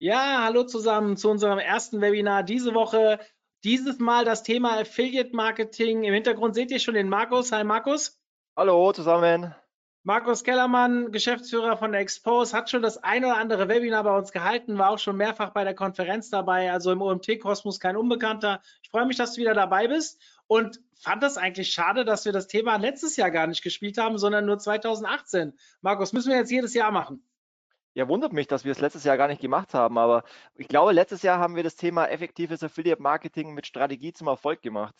[0.00, 3.18] Ja, hallo zusammen zu unserem ersten Webinar diese Woche.
[3.64, 6.04] Dieses Mal das Thema Affiliate Marketing.
[6.04, 7.50] Im Hintergrund seht ihr schon den Markus.
[7.50, 8.16] Hi Markus.
[8.56, 9.56] Hallo zusammen.
[10.04, 14.30] Markus Kellermann, Geschäftsführer von der Expose, hat schon das ein oder andere Webinar bei uns
[14.30, 18.62] gehalten, war auch schon mehrfach bei der Konferenz dabei, also im OMT-Kosmos kein Unbekannter.
[18.84, 22.32] Ich freue mich, dass du wieder dabei bist und fand das eigentlich schade, dass wir
[22.32, 25.58] das Thema letztes Jahr gar nicht gespielt haben, sondern nur 2018.
[25.80, 27.27] Markus, müssen wir jetzt jedes Jahr machen.
[27.94, 30.24] Ja, wundert mich, dass wir es letztes Jahr gar nicht gemacht haben, aber
[30.54, 34.62] ich glaube, letztes Jahr haben wir das Thema effektives Affiliate Marketing mit Strategie zum Erfolg
[34.62, 34.94] gemacht.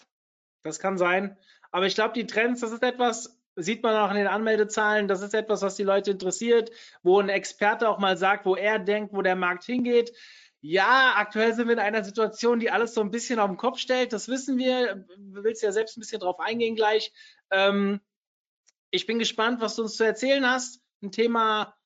[0.62, 1.36] Das kann sein.
[1.70, 5.22] Aber ich glaube, die Trends, das ist etwas, sieht man auch in den Anmeldezahlen, das
[5.22, 6.70] ist etwas, was die Leute interessiert,
[7.02, 10.12] wo ein Experte auch mal sagt, wo er denkt, wo der Markt hingeht.
[10.60, 13.78] Ja, aktuell sind wir in einer Situation, die alles so ein bisschen auf den Kopf
[13.78, 14.12] stellt.
[14.12, 15.06] Das wissen wir.
[15.16, 17.12] Du willst ja selbst ein bisschen drauf eingehen gleich.
[17.50, 18.00] Ähm,
[18.90, 20.82] ich bin gespannt, was du uns zu erzählen hast.
[21.00, 21.77] Ein Thema,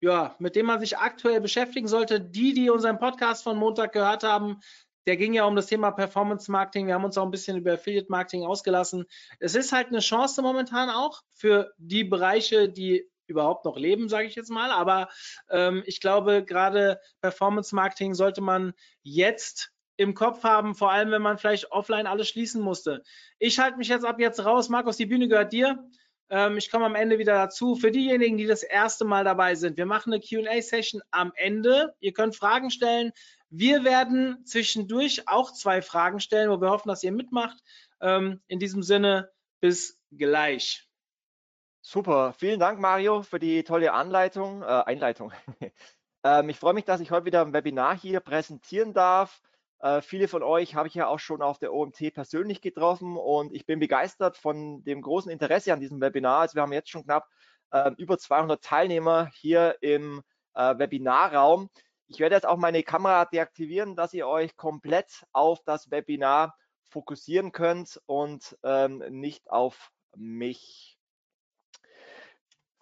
[0.00, 2.20] ja, mit dem man sich aktuell beschäftigen sollte.
[2.20, 4.60] Die, die unseren Podcast von Montag gehört haben,
[5.06, 6.86] der ging ja um das Thema Performance Marketing.
[6.86, 9.06] Wir haben uns auch ein bisschen über Affiliate Marketing ausgelassen.
[9.38, 14.26] Es ist halt eine Chance momentan auch für die Bereiche, die überhaupt noch leben, sage
[14.26, 14.70] ich jetzt mal.
[14.70, 15.08] Aber
[15.50, 21.22] ähm, ich glaube, gerade Performance Marketing sollte man jetzt im Kopf haben, vor allem wenn
[21.22, 23.02] man vielleicht offline alles schließen musste.
[23.38, 24.68] Ich halte mich jetzt ab jetzt raus.
[24.68, 25.78] Markus, die Bühne gehört dir.
[26.30, 27.74] Ähm, ich komme am Ende wieder dazu.
[27.74, 31.94] Für diejenigen, die das erste Mal dabei sind, wir machen eine QA-Session am Ende.
[31.98, 33.12] Ihr könnt Fragen stellen.
[33.50, 37.58] Wir werden zwischendurch auch zwei Fragen stellen, wo wir hoffen, dass ihr mitmacht.
[38.00, 40.88] Ähm, in diesem Sinne, bis gleich.
[41.82, 45.32] Super, vielen Dank, Mario, für die tolle Anleitung, äh, Einleitung.
[46.24, 49.42] ähm, ich freue mich, dass ich heute wieder ein Webinar hier präsentieren darf.
[49.80, 53.52] Äh, viele von euch habe ich ja auch schon auf der OMT persönlich getroffen und
[53.54, 56.40] ich bin begeistert von dem großen Interesse an diesem Webinar.
[56.40, 57.26] Also wir haben jetzt schon knapp
[57.70, 60.22] äh, über 200 Teilnehmer hier im
[60.54, 61.70] äh, Webinarraum.
[62.08, 66.56] Ich werde jetzt auch meine Kamera deaktivieren, dass ihr euch komplett auf das Webinar
[66.88, 70.98] fokussieren könnt und ähm, nicht auf mich.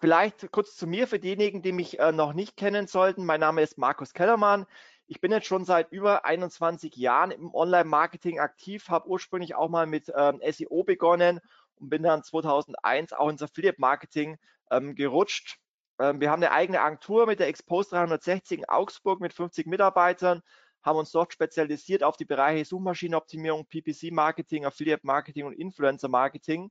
[0.00, 3.26] Vielleicht kurz zu mir für diejenigen, die mich äh, noch nicht kennen sollten.
[3.26, 4.66] Mein Name ist Markus Kellermann.
[5.10, 9.86] Ich bin jetzt schon seit über 21 Jahren im Online-Marketing aktiv, habe ursprünglich auch mal
[9.86, 11.40] mit ähm, SEO begonnen
[11.76, 14.36] und bin dann 2001 auch ins Affiliate-Marketing
[14.70, 15.60] ähm, gerutscht.
[15.98, 20.42] Ähm, wir haben eine eigene Agentur mit der Expose 360 in Augsburg mit 50 Mitarbeitern,
[20.82, 26.70] haben uns dort spezialisiert auf die Bereiche Suchmaschinenoptimierung, PPC-Marketing, Affiliate-Marketing und Influencer-Marketing.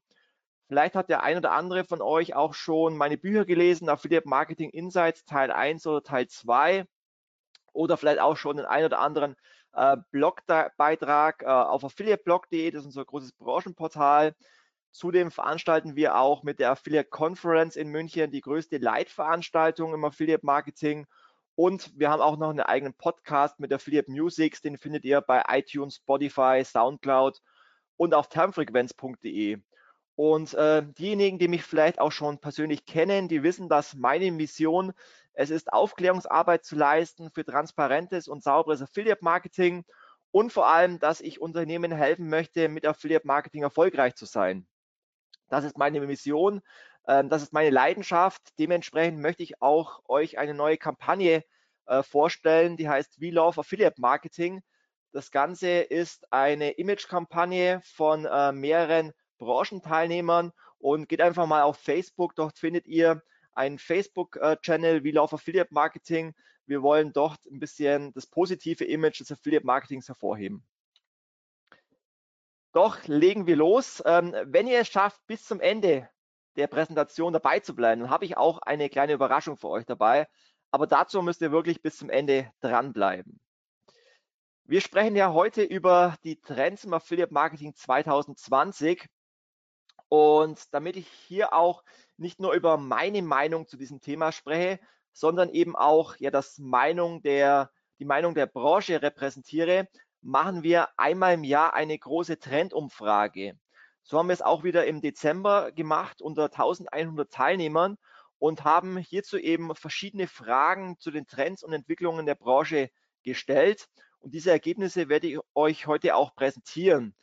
[0.68, 4.70] Vielleicht hat der ein oder andere von euch auch schon meine Bücher gelesen, Affiliate Marketing
[4.70, 6.86] Insights Teil 1 oder Teil 2
[7.78, 9.36] oder vielleicht auch schon den ein oder anderen
[9.74, 14.36] äh, Blogbeitrag äh, auf affiliateblog.de, das ist unser großes Branchenportal.
[14.92, 20.46] Zudem veranstalten wir auch mit der Affiliate Conference in München die größte Leitveranstaltung im Affiliate
[20.46, 21.06] Marketing.
[21.54, 25.44] Und wir haben auch noch einen eigenen Podcast mit Affiliate Musics, den findet ihr bei
[25.48, 27.42] iTunes, Spotify, Soundcloud
[27.96, 29.60] und auf termfrequenz.de.
[30.16, 34.94] Und äh, diejenigen, die mich vielleicht auch schon persönlich kennen, die wissen, dass meine Mission
[35.40, 39.86] es ist, Aufklärungsarbeit zu leisten für transparentes und sauberes Affiliate-Marketing
[40.32, 44.68] und vor allem, dass ich Unternehmen helfen möchte, mit Affiliate-Marketing erfolgreich zu sein.
[45.48, 46.62] Das ist meine Mission,
[47.08, 48.42] ähm, das ist meine Leidenschaft.
[48.58, 51.44] Dementsprechend möchte ich auch euch eine neue Kampagne
[51.86, 54.64] äh, vorstellen, die heißt We Love Affiliate Marketing.
[55.12, 62.34] Das Ganze ist eine Image-Kampagne von äh, mehreren Branchenteilnehmern und geht einfach mal auf Facebook.
[62.34, 63.22] Dort findet ihr
[63.58, 66.34] einen Facebook-Channel wie Lauf Affiliate Marketing.
[66.66, 70.64] Wir wollen dort ein bisschen das positive Image des Affiliate Marketings hervorheben.
[72.74, 74.04] Doch legen wir los.
[74.06, 76.10] Ähm, wenn ihr es schafft, bis zum Ende
[76.58, 80.28] der Präsentation dabei zu bleiben, dann habe ich auch eine kleine Überraschung für euch dabei.
[80.70, 83.40] Aber dazu müsst ihr wirklich bis zum Ende dranbleiben.
[84.66, 89.08] Wir sprechen ja heute über die Trends im Affiliate Marketing 2020.
[90.10, 91.84] Und damit ich hier auch
[92.18, 94.80] nicht nur über meine Meinung zu diesem Thema spreche,
[95.14, 99.88] sondern eben auch ja das Meinung der, die Meinung der Branche repräsentiere,
[100.22, 103.58] machen wir einmal im Jahr eine große Trendumfrage.
[104.04, 107.98] So haben wir es auch wieder im Dezember gemacht unter 1100 Teilnehmern
[108.40, 112.90] und haben hierzu eben verschiedene Fragen zu den Trends und Entwicklungen der Branche
[113.24, 113.88] gestellt.
[114.20, 117.16] und diese Ergebnisse werde ich euch heute auch präsentieren.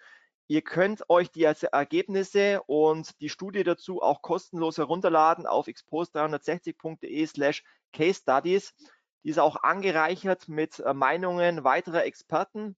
[0.47, 7.65] Ihr könnt euch die Ergebnisse und die Studie dazu auch kostenlos herunterladen auf expose360.de slash
[7.93, 8.75] case studies.
[9.23, 12.77] Die ist auch angereichert mit äh, Meinungen weiterer Experten.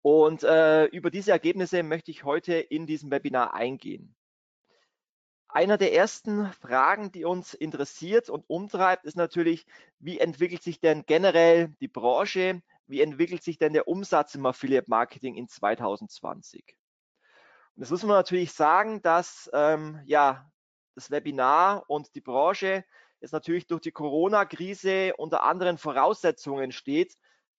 [0.00, 4.14] Und äh, über diese Ergebnisse möchte ich heute in diesem Webinar eingehen.
[5.48, 9.66] Einer der ersten Fragen, die uns interessiert und umtreibt, ist natürlich,
[9.98, 12.60] wie entwickelt sich denn generell die Branche?
[12.86, 16.64] Wie entwickelt sich denn der Umsatz im Affiliate Marketing in 2020?
[17.76, 20.50] Und das muss man natürlich sagen, dass ähm, ja,
[20.94, 22.84] das Webinar und die Branche
[23.20, 27.16] jetzt natürlich durch die Corona-Krise unter anderen Voraussetzungen steht.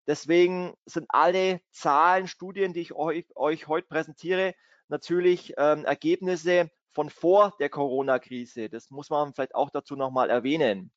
[0.07, 4.53] Deswegen sind alle Zahlen, Studien, die ich euch, euch heute präsentiere,
[4.87, 8.69] natürlich ähm, Ergebnisse von vor der Corona-Krise.
[8.69, 10.91] Das muss man vielleicht auch dazu nochmal erwähnen.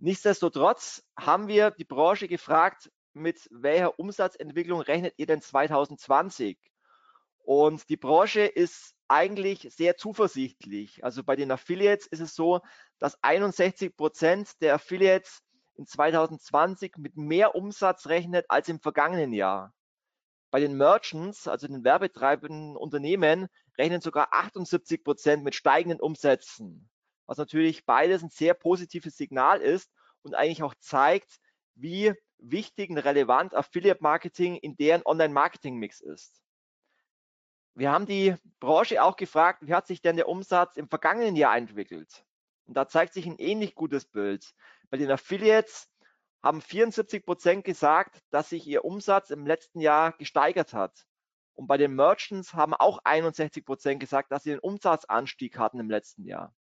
[0.00, 6.56] Nichtsdestotrotz haben wir die Branche gefragt, mit welcher Umsatzentwicklung rechnet ihr denn 2020?
[7.40, 11.02] Und die Branche ist eigentlich sehr zuversichtlich.
[11.02, 12.60] Also bei den Affiliates ist es so,
[13.00, 15.40] dass 61 Prozent der Affiliates
[15.74, 19.74] in 2020 mit mehr Umsatz rechnet als im vergangenen Jahr.
[20.52, 26.88] Bei den Merchants, also den werbetreibenden Unternehmen, rechnen sogar 78 Prozent mit steigenden Umsätzen,
[27.28, 29.92] was natürlich beides ein sehr positives Signal ist
[30.22, 31.38] und eigentlich auch zeigt,
[31.74, 36.42] wie wichtig und relevant Affiliate Marketing in deren Online-Marketing-Mix ist.
[37.74, 41.56] Wir haben die Branche auch gefragt, wie hat sich denn der Umsatz im vergangenen Jahr
[41.56, 42.24] entwickelt?
[42.64, 44.52] Und da zeigt sich ein ähnlich gutes Bild.
[44.90, 45.88] Bei den Affiliates
[46.42, 51.06] haben 74 Prozent gesagt, dass sich ihr Umsatz im letzten Jahr gesteigert hat.
[51.54, 55.90] Und bei den Merchants haben auch 61 Prozent gesagt, dass sie einen Umsatzanstieg hatten im
[55.90, 56.54] letzten Jahr.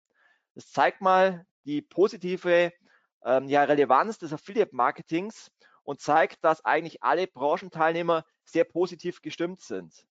[0.57, 2.73] Das zeigt mal die positive
[3.23, 10.07] ähm, ja, Relevanz des Affiliate-Marketings und zeigt, dass eigentlich alle Branchenteilnehmer sehr positiv gestimmt sind.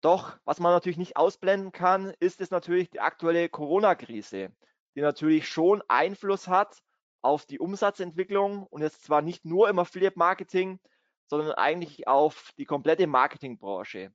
[0.00, 4.50] Doch was man natürlich nicht ausblenden kann, ist es natürlich die aktuelle Corona-Krise,
[4.96, 6.82] die natürlich schon Einfluss hat
[7.20, 10.80] auf die Umsatzentwicklung und jetzt zwar nicht nur im Affiliate-Marketing,
[11.28, 14.12] sondern eigentlich auf die komplette Marketingbranche.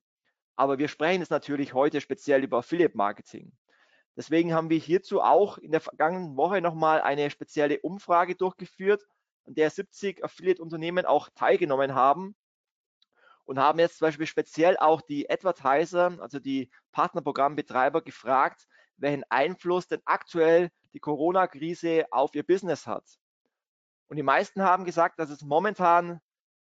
[0.54, 3.56] Aber wir sprechen jetzt natürlich heute speziell über Affiliate-Marketing.
[4.18, 9.06] Deswegen haben wir hierzu auch in der vergangenen Woche nochmal eine spezielle Umfrage durchgeführt,
[9.46, 12.34] an der 70 Affiliate-Unternehmen auch teilgenommen haben
[13.44, 18.66] und haben jetzt zum Beispiel speziell auch die Advertiser, also die Partnerprogrammbetreiber gefragt,
[18.96, 23.04] welchen Einfluss denn aktuell die Corona-Krise auf ihr Business hat.
[24.08, 26.20] Und die meisten haben gesagt, dass es momentan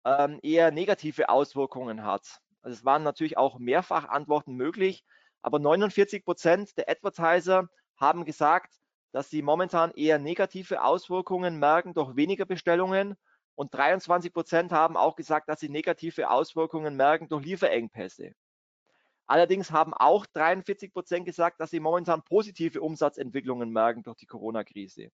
[0.05, 2.39] ähm, eher negative Auswirkungen hat.
[2.61, 5.03] Also es waren natürlich auch mehrfach Antworten möglich,
[5.43, 8.73] aber 49 Prozent der Advertiser haben gesagt,
[9.11, 13.15] dass sie momentan eher negative Auswirkungen merken durch weniger Bestellungen.
[13.55, 18.31] Und 23 Prozent haben auch gesagt, dass sie negative Auswirkungen merken durch Lieferengpässe.
[19.27, 25.09] Allerdings haben auch 43 Prozent gesagt, dass sie momentan positive Umsatzentwicklungen merken durch die Corona-Krise.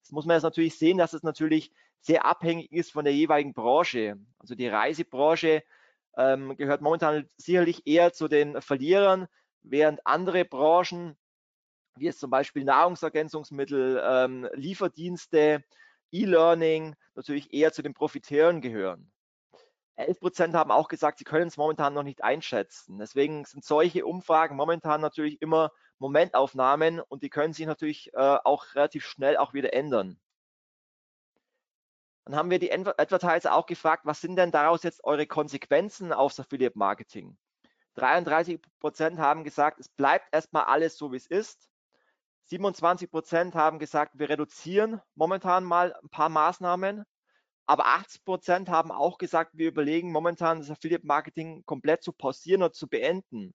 [0.00, 3.52] Das muss man jetzt natürlich sehen, dass es natürlich sehr abhängig ist von der jeweiligen
[3.52, 4.16] Branche.
[4.38, 5.62] Also die Reisebranche
[6.16, 9.26] ähm, gehört momentan sicherlich eher zu den Verlierern,
[9.66, 11.16] während andere Branchen,
[11.96, 15.64] wie es zum Beispiel Nahrungsergänzungsmittel, ähm, Lieferdienste,
[16.12, 19.10] E-Learning, natürlich eher zu den Profiteuren gehören.
[19.96, 22.98] 11 Prozent haben auch gesagt, sie können es momentan noch nicht einschätzen.
[22.98, 28.74] Deswegen sind solche Umfragen momentan natürlich immer Momentaufnahmen und die können sich natürlich äh, auch
[28.74, 30.20] relativ schnell auch wieder ändern.
[32.26, 36.40] Dann haben wir die Advertiser auch gefragt, was sind denn daraus jetzt eure Konsequenzen aufs
[36.40, 37.38] Affiliate Marketing?
[37.96, 41.70] 33 Prozent haben gesagt, es bleibt erstmal alles so, wie es ist.
[42.44, 47.04] 27 Prozent haben gesagt, wir reduzieren momentan mal ein paar Maßnahmen.
[47.66, 52.62] Aber 80 Prozent haben auch gesagt, wir überlegen momentan das Affiliate Marketing komplett zu pausieren
[52.62, 53.54] oder zu beenden.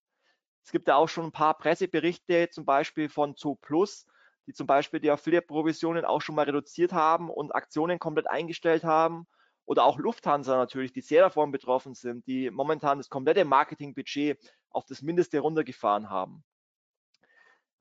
[0.66, 4.06] Es gibt ja auch schon ein paar Presseberichte, zum Beispiel von Zooplus,
[4.48, 9.28] die zum Beispiel die Affiliate-Provisionen auch schon mal reduziert haben und Aktionen komplett eingestellt haben
[9.66, 14.38] oder auch Lufthansa natürlich, die sehr davon betroffen sind, die momentan das komplette Marketingbudget
[14.70, 16.44] auf das Mindeste runtergefahren haben.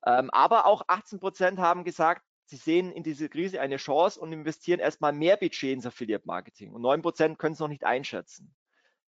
[0.07, 4.33] Ähm, aber auch 18 Prozent haben gesagt, sie sehen in dieser Krise eine Chance und
[4.33, 6.73] investieren erstmal mehr Budget ins Affiliate Marketing.
[6.73, 8.55] Und 9 Prozent können es noch nicht einschätzen.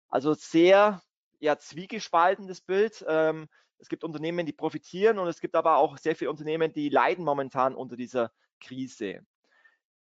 [0.09, 1.03] Also sehr
[1.39, 3.05] ja, zwiegespaltenes Bild.
[3.09, 6.89] Ähm, es gibt Unternehmen, die profitieren und es gibt aber auch sehr viele Unternehmen, die
[6.89, 9.27] leiden momentan unter dieser Krise.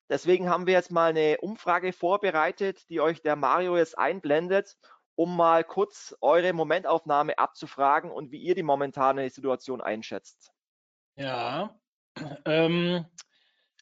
[0.08, 4.76] Deswegen haben wir jetzt mal eine Umfrage vorbereitet, die euch der Mario jetzt einblendet,
[5.16, 10.52] um mal kurz eure Momentaufnahme abzufragen und wie ihr die momentane Situation einschätzt.
[11.16, 11.75] Ja,
[12.44, 13.06] ähm,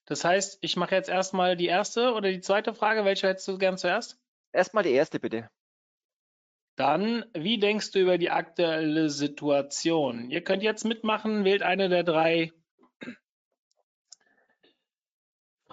[0.06, 3.04] Das heißt, ich mache jetzt erstmal die erste oder die zweite Frage.
[3.04, 4.18] Welche hättest du gern zuerst?
[4.52, 5.50] Erstmal die erste, bitte.
[6.76, 10.30] Dann, wie denkst du über die aktuelle Situation?
[10.30, 12.52] Ihr könnt jetzt mitmachen, wählt eine der drei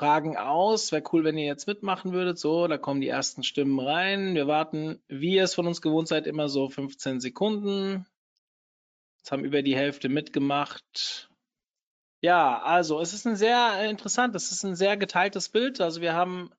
[0.02, 0.92] Fragen aus.
[0.92, 2.40] Wäre cool, wenn ihr jetzt mitmachen würdet.
[2.40, 4.34] So, da kommen die ersten Stimmen rein.
[4.34, 8.08] Wir warten, wie ihr es von uns gewohnt seid, immer so 15 Sekunden.
[9.20, 11.30] Jetzt haben über die Hälfte mitgemacht.
[12.20, 15.80] Ja, also es ist ein sehr äh, interessant, es ist ein sehr geteiltes Bild.
[15.82, 16.50] Also wir haben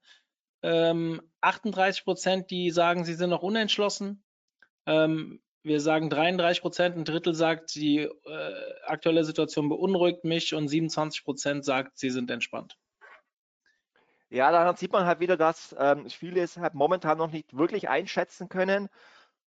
[0.62, 4.22] ähm, 38 Prozent, die sagen, sie sind noch unentschlossen.
[4.86, 10.68] Ähm, wir sagen 33 Prozent, ein Drittel sagt, die äh, aktuelle Situation beunruhigt mich und
[10.68, 12.76] 27 Prozent sagt, sie sind entspannt.
[14.32, 17.90] Ja, daran sieht man halt wieder, dass ähm, viele es halt momentan noch nicht wirklich
[17.90, 18.88] einschätzen können.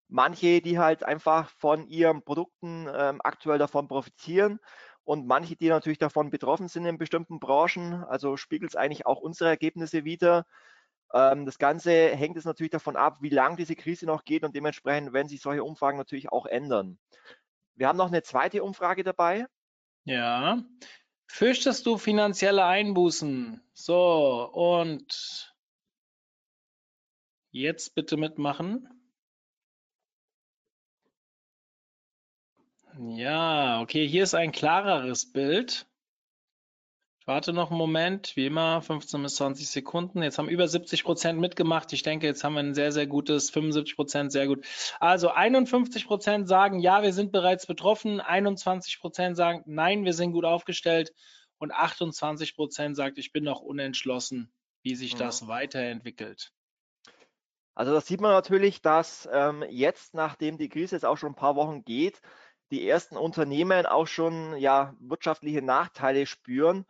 [0.09, 4.59] Manche, die halt einfach von ihren Produkten ähm, aktuell davon profitieren
[5.03, 8.03] und manche, die natürlich davon betroffen sind in bestimmten Branchen.
[8.03, 10.45] Also spiegelt es eigentlich auch unsere Ergebnisse wieder.
[11.11, 14.55] Ähm, das Ganze hängt es natürlich davon ab, wie lang diese Krise noch geht und
[14.55, 16.99] dementsprechend werden sich solche Umfragen natürlich auch ändern.
[17.73, 19.47] Wir haben noch eine zweite Umfrage dabei.
[20.03, 20.63] Ja.
[21.27, 23.61] Fürchtest du finanzielle Einbußen?
[23.73, 25.53] So, und
[27.51, 28.89] jetzt bitte mitmachen.
[32.97, 35.85] Ja, okay, hier ist ein klareres Bild.
[37.25, 40.21] Ich warte noch einen Moment, wie immer, 15 bis 20 Sekunden.
[40.21, 41.91] Jetzt haben über 70 Prozent mitgemacht.
[41.91, 44.63] Ich denke, jetzt haben wir ein sehr, sehr gutes 75 Prozent, sehr gut.
[44.99, 48.21] Also 51 Prozent sagen, ja, wir sind bereits betroffen.
[48.21, 51.15] 21 Prozent sagen, nein, wir sind gut aufgestellt.
[51.57, 54.53] Und 28 Prozent sagt, ich bin noch unentschlossen,
[54.83, 55.17] wie sich mhm.
[55.17, 56.51] das weiterentwickelt.
[57.73, 61.35] Also das sieht man natürlich, dass ähm, jetzt, nachdem die Krise jetzt auch schon ein
[61.35, 62.21] paar Wochen geht,
[62.69, 66.85] die ersten Unternehmen auch schon ja, wirtschaftliche Nachteile spüren.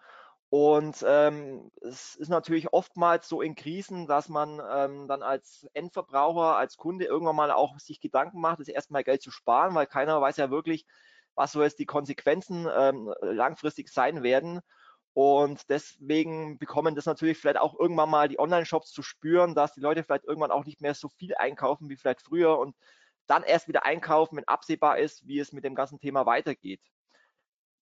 [0.57, 6.55] Und ähm, es ist natürlich oftmals so in Krisen, dass man ähm, dann als Endverbraucher,
[6.55, 10.21] als Kunde irgendwann mal auch sich Gedanken macht, das erstmal Geld zu sparen, weil keiner
[10.21, 10.85] weiß ja wirklich,
[11.35, 14.61] was so jetzt die Konsequenzen ähm, langfristig sein werden.
[15.11, 19.81] Und deswegen bekommen das natürlich vielleicht auch irgendwann mal die Online-Shops zu spüren, dass die
[19.81, 22.77] Leute vielleicht irgendwann auch nicht mehr so viel einkaufen wie vielleicht früher und
[23.27, 26.79] dann erst wieder einkaufen, wenn absehbar ist, wie es mit dem ganzen Thema weitergeht.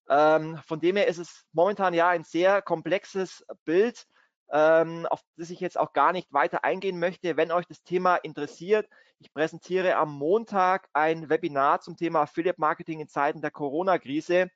[0.09, 4.05] Ähm, von dem her ist es momentan ja ein sehr komplexes Bild,
[4.51, 7.37] ähm, auf das ich jetzt auch gar nicht weiter eingehen möchte.
[7.37, 8.87] Wenn euch das Thema interessiert,
[9.19, 14.49] ich präsentiere am Montag ein Webinar zum Thema Affiliate Marketing in Zeiten der Corona-Krise.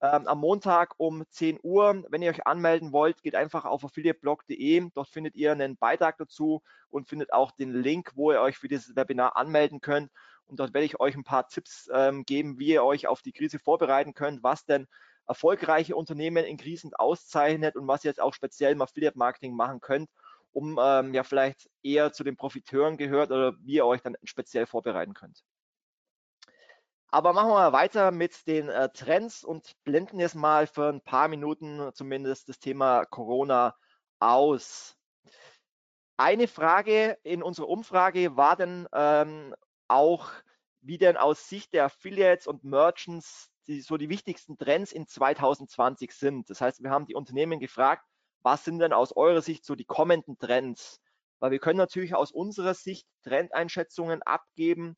[0.00, 2.04] Ähm, am Montag um 10 Uhr.
[2.10, 4.90] Wenn ihr euch anmelden wollt, geht einfach auf affiliateblog.de.
[4.94, 8.68] Dort findet ihr einen Beitrag dazu und findet auch den Link, wo ihr euch für
[8.68, 10.10] dieses Webinar anmelden könnt.
[10.46, 13.32] Und dort werde ich euch ein paar Tipps ähm, geben, wie ihr euch auf die
[13.32, 14.86] Krise vorbereiten könnt, was denn
[15.26, 19.80] erfolgreiche Unternehmen in Krisen auszeichnet und was ihr jetzt auch speziell im Affiliate Marketing machen
[19.80, 20.10] könnt,
[20.52, 24.66] um ähm, ja vielleicht eher zu den Profiteuren gehört oder wie ihr euch dann speziell
[24.66, 25.42] vorbereiten könnt.
[27.08, 31.00] Aber machen wir mal weiter mit den äh, Trends und blenden jetzt mal für ein
[31.00, 33.76] paar Minuten zumindest das Thema Corona
[34.18, 34.96] aus.
[36.16, 39.54] Eine Frage in unserer Umfrage war denn ähm,
[39.88, 40.30] auch,
[40.80, 46.12] wie denn aus Sicht der Affiliates und Merchants die, so die wichtigsten Trends in 2020
[46.12, 46.50] sind.
[46.50, 48.04] Das heißt, wir haben die Unternehmen gefragt,
[48.42, 51.00] was sind denn aus eurer Sicht so die kommenden Trends?
[51.40, 54.96] Weil wir können natürlich aus unserer Sicht Trendeinschätzungen abgeben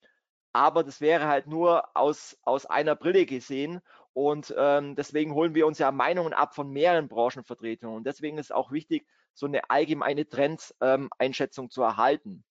[0.57, 3.83] aber das wäre halt nur aus, aus einer Brille gesehen
[4.14, 8.55] und ähm, deswegen holen wir uns ja Meinungen ab von mehreren Branchenvertretungen und deswegen ist
[8.55, 12.43] auch wichtig, so eine allgemeine Trendeinschätzung ähm, zu erhalten.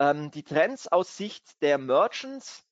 [0.00, 2.64] Ähm, die Trends aus Sicht der Merchants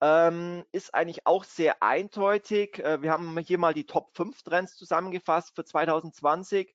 [0.00, 2.78] ähm, ist eigentlich auch sehr eindeutig.
[2.78, 6.74] Äh, wir haben hier mal die Top 5 Trends zusammengefasst für 2020.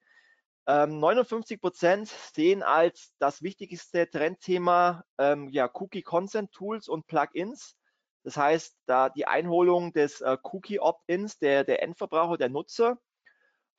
[0.65, 7.75] 59 ähm, Prozent sehen als das wichtigste Trendthema ähm, ja, Cookie Consent Tools und Plugins.
[8.23, 12.97] Das heißt, da die Einholung des äh, Cookie Opt-ins der, der Endverbraucher, der Nutzer.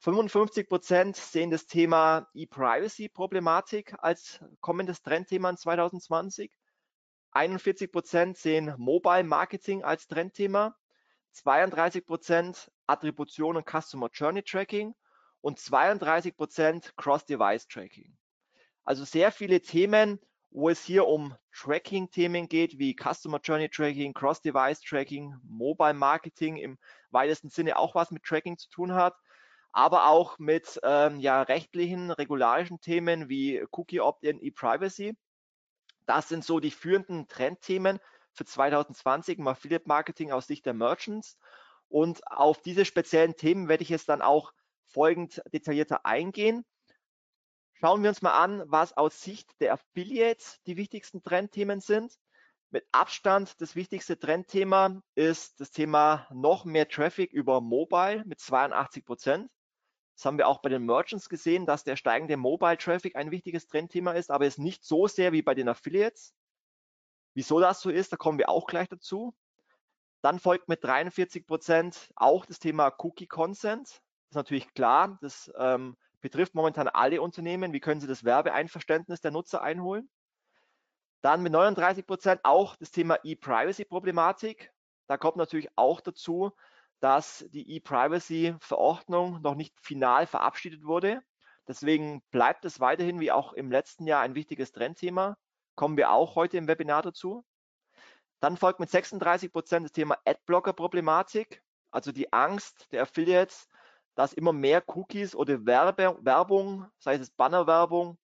[0.05, 6.53] 55 Prozent sehen das Thema E-Privacy-Problematik als kommendes Trendthema in 2020.
[7.31, 10.77] 41 Prozent sehen Mobile Marketing als Trendthema.
[11.33, 14.95] 32 Prozent Attribution und Customer Journey Tracking
[15.41, 18.15] und 32 Prozent Cross-Device-Tracking.
[18.85, 20.21] Also sehr viele Themen,
[20.51, 26.79] wo es hier um Tracking-Themen geht, wie Customer Journey Tracking, Cross-Device Tracking, Mobile Marketing im
[27.11, 29.15] weitesten Sinne auch was mit Tracking zu tun hat,
[29.75, 35.17] aber auch mit ähm, ja, rechtlichen, regularischen Themen wie Cookie Opt-in, E-Privacy.
[36.07, 37.99] Das sind so die führenden Trendthemen
[38.35, 41.37] für 2020 im Affiliate Marketing aus Sicht der Merchants.
[41.89, 44.53] Und auf diese speziellen Themen werde ich jetzt dann auch
[44.87, 46.65] folgend detaillierter eingehen.
[47.73, 52.17] Schauen wir uns mal an, was aus Sicht der Affiliates die wichtigsten Trendthemen sind.
[52.71, 59.05] Mit Abstand das wichtigste Trendthema ist das Thema noch mehr Traffic über Mobile mit 82
[59.05, 59.51] Prozent.
[60.15, 63.67] Das haben wir auch bei den Merchants gesehen, dass der steigende Mobile Traffic ein wichtiges
[63.67, 66.35] Trendthema ist, aber es nicht so sehr wie bei den Affiliates.
[67.35, 69.35] Wieso das so ist, da kommen wir auch gleich dazu.
[70.23, 73.89] Dann folgt mit 43 Prozent auch das Thema Cookie Consent.
[73.89, 77.73] Das ist natürlich klar, das ähm, betrifft momentan alle Unternehmen.
[77.73, 80.09] Wie können sie das Werbeeinverständnis der Nutzer einholen?
[81.23, 84.73] Dann mit 39 Prozent auch das Thema E-Privacy-Problematik.
[85.07, 86.53] Da kommt natürlich auch dazu,
[87.05, 91.21] dass die E-Privacy-Verordnung noch nicht final verabschiedet wurde.
[91.69, 95.37] Deswegen bleibt es weiterhin wie auch im letzten Jahr ein wichtiges Trendthema.
[95.75, 97.45] Kommen wir auch heute im Webinar dazu.
[98.41, 103.69] Dann folgt mit 36 Prozent das Thema Adblocker-Problematik, also die Angst der Affiliates,
[104.15, 108.17] dass immer mehr Cookies oder Werbe, Werbung, sei es Bannerwerbung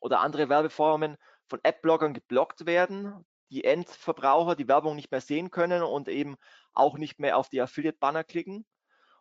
[0.00, 5.84] oder andere Werbeformen, von Adblockern geblockt werden, die Endverbraucher die Werbung nicht mehr sehen können
[5.84, 6.36] und eben
[6.74, 8.66] auch nicht mehr auf die Affiliate-Banner klicken.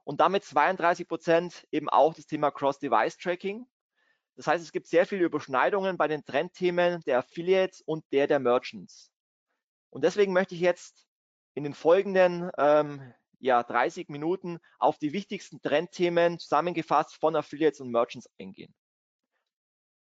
[0.03, 3.65] Und damit 32 Prozent eben auch das Thema Cross-Device-Tracking.
[4.35, 8.39] Das heißt, es gibt sehr viele Überschneidungen bei den Trendthemen der Affiliates und der der
[8.39, 9.11] Merchants.
[9.89, 11.05] Und deswegen möchte ich jetzt
[11.53, 17.91] in den folgenden ähm, ja, 30 Minuten auf die wichtigsten Trendthemen zusammengefasst von Affiliates und
[17.91, 18.73] Merchants eingehen.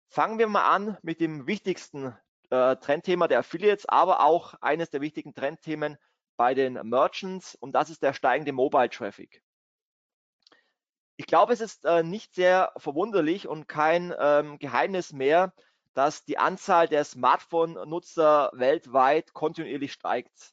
[0.08, 2.16] Fangen wir mal an mit dem wichtigsten
[2.50, 5.98] äh, Trendthema der Affiliates, aber auch eines der wichtigen Trendthemen
[6.36, 9.42] bei den Merchants und das ist der steigende Mobile Traffic.
[11.18, 15.54] Ich glaube, es ist äh, nicht sehr verwunderlich und kein ähm, Geheimnis mehr,
[15.94, 20.52] dass die Anzahl der Smartphone-Nutzer weltweit kontinuierlich steigt.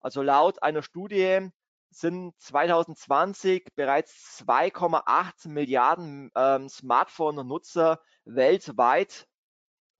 [0.00, 1.48] Also laut einer Studie
[1.88, 9.26] sind 2020 bereits 2,8 Milliarden ähm, Smartphone-Nutzer weltweit,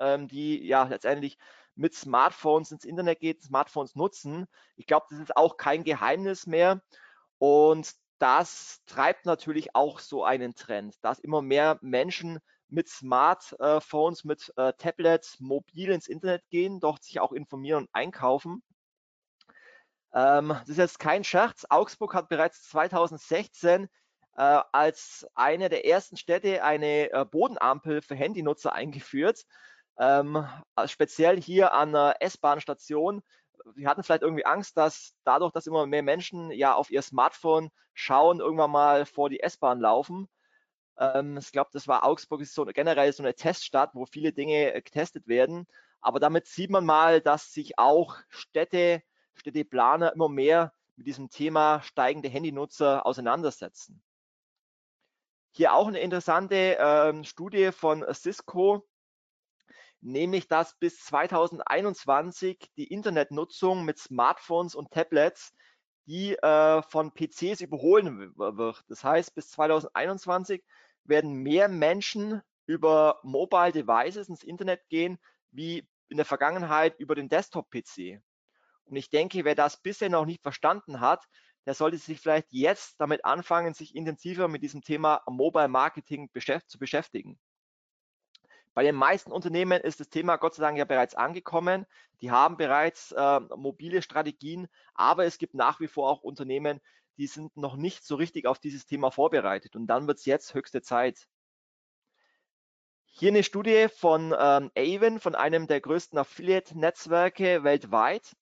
[0.01, 1.39] ähm, die ja letztendlich
[1.77, 4.47] mit Smartphones ins Internet gehen, Smartphones nutzen.
[4.77, 6.83] Ich glaube, das ist auch kein Geheimnis mehr.
[7.39, 14.53] Und das treibt natürlich auch so einen Trend, dass immer mehr Menschen mit Smartphones, mit
[14.57, 18.63] äh, Tablets, mobil ins Internet gehen, dort sich auch informieren und einkaufen.
[20.13, 21.67] Ähm, das ist jetzt kein Scherz.
[21.69, 23.89] Augsburg hat bereits 2016
[24.37, 29.45] äh, als eine der ersten Städte eine äh, Bodenampel für Handynutzer eingeführt.
[29.99, 30.47] Ähm,
[30.87, 33.23] speziell hier an der S-Bahn-Station.
[33.75, 37.71] Wir hatten vielleicht irgendwie Angst, dass dadurch, dass immer mehr Menschen ja auf ihr Smartphone
[37.95, 40.29] schauen, irgendwann mal vor die S-Bahn laufen.
[40.99, 44.75] Ähm, ich glaube, das war Augsburg ist so generell so eine Teststadt, wo viele Dinge
[44.75, 45.67] äh, getestet werden.
[46.01, 49.03] Aber damit sieht man mal, dass sich auch Städte
[49.35, 54.03] Städteplaner immer mehr mit diesem Thema steigende Handynutzer auseinandersetzen.
[55.53, 58.87] Hier auch eine interessante ähm, Studie von Cisco,
[60.05, 65.53] nämlich dass bis 2021 die Internetnutzung mit Smartphones und Tablets
[66.07, 68.85] die äh, von PCs überholen wird.
[68.89, 70.63] Das heißt, bis 2021
[71.05, 75.19] werden mehr Menschen über Mobile Devices ins Internet gehen,
[75.51, 78.21] wie in der Vergangenheit über den Desktop-PC.
[78.85, 81.25] Und ich denke, wer das bisher noch nicht verstanden hat,
[81.65, 86.69] der sollte sich vielleicht jetzt damit anfangen, sich intensiver mit diesem Thema Mobile Marketing beschäft
[86.69, 87.39] zu beschäftigen.
[88.75, 91.87] Bei den meisten Unternehmen ist das Thema Gott sei Dank ja bereits angekommen.
[92.21, 96.81] Die haben bereits äh, mobile Strategien, aber es gibt nach wie vor auch Unternehmen,
[97.17, 99.77] die sind noch nicht so richtig auf dieses Thema vorbereitet.
[99.77, 101.29] Und dann wird es jetzt höchste Zeit.
[103.05, 108.35] Hier eine Studie von ähm, Avon, von einem der größten Affiliate-Netzwerke weltweit.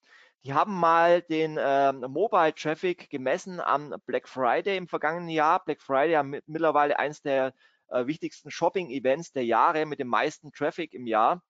[0.44, 5.62] Die haben mal den ähm, Mobile Traffic gemessen am Black Friday im vergangenen Jahr.
[5.62, 7.52] Black Friday ja mittlerweile eines der
[7.92, 11.42] äh, wichtigsten Shopping-Events der Jahre mit dem meisten Traffic im Jahr.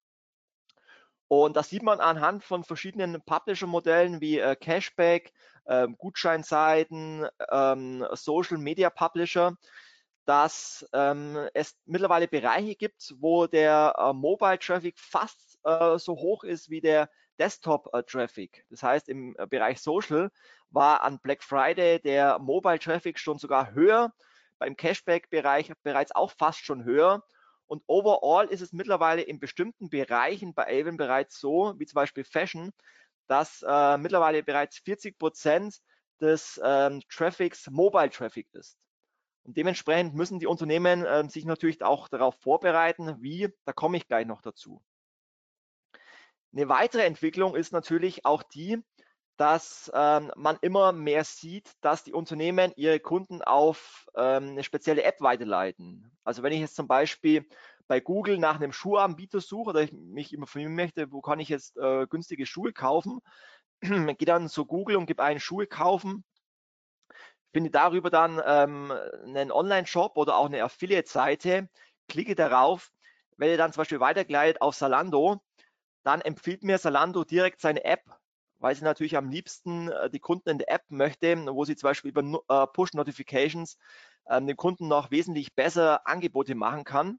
[1.29, 5.33] Und das sieht man anhand von verschiedenen Publisher-Modellen wie äh, Cashback,
[5.65, 9.57] äh, Gutscheinseiten, ähm, Social Media Publisher,
[10.27, 16.45] dass ähm, es mittlerweile Bereiche gibt, wo der äh, Mobile Traffic fast äh, so hoch
[16.45, 18.67] ist wie der Desktop-Traffic.
[18.69, 20.31] Das heißt, im Bereich Social
[20.71, 24.13] war an Black Friday der Mobile-Traffic schon sogar höher,
[24.63, 27.25] beim Cashback-Bereich bereits auch fast schon höher.
[27.67, 32.23] Und overall ist es mittlerweile in bestimmten Bereichen bei Avon bereits so, wie zum Beispiel
[32.23, 32.71] Fashion,
[33.27, 35.81] dass äh, mittlerweile bereits 40 Prozent
[36.21, 38.79] des ähm, Traffics Mobile Traffic ist.
[39.43, 44.07] Und dementsprechend müssen die Unternehmen äh, sich natürlich auch darauf vorbereiten, wie, da komme ich
[44.07, 44.81] gleich noch dazu.
[46.53, 48.81] Eine weitere Entwicklung ist natürlich auch die,
[49.37, 55.03] dass ähm, man immer mehr sieht, dass die Unternehmen ihre Kunden auf ähm, eine spezielle
[55.03, 56.13] App weiterleiten.
[56.25, 57.47] Also wenn ich jetzt zum Beispiel
[57.89, 61.77] bei Google nach einem Schuhanbieter suche oder ich mich informieren möchte, wo kann ich jetzt
[61.77, 63.21] äh, günstige Schuhe kaufen,
[63.81, 66.25] gehe dann zu Google und gebe einen Schuhe kaufen,
[67.53, 68.93] finde darüber dann ähm,
[69.25, 71.69] einen Online-Shop oder auch eine Affiliate-Seite,
[72.09, 72.91] klicke darauf,
[73.37, 75.43] werde dann zum Beispiel weitergeleitet auf Salando,
[76.05, 78.03] dann empfiehlt mir Salando direkt seine App
[78.63, 81.89] weil sie natürlich am liebsten äh, die Kunden in der App möchte, wo sie zum
[81.89, 83.77] Beispiel über äh, Push-Notifications
[84.29, 87.19] ähm, den Kunden noch wesentlich besser Angebote machen kann.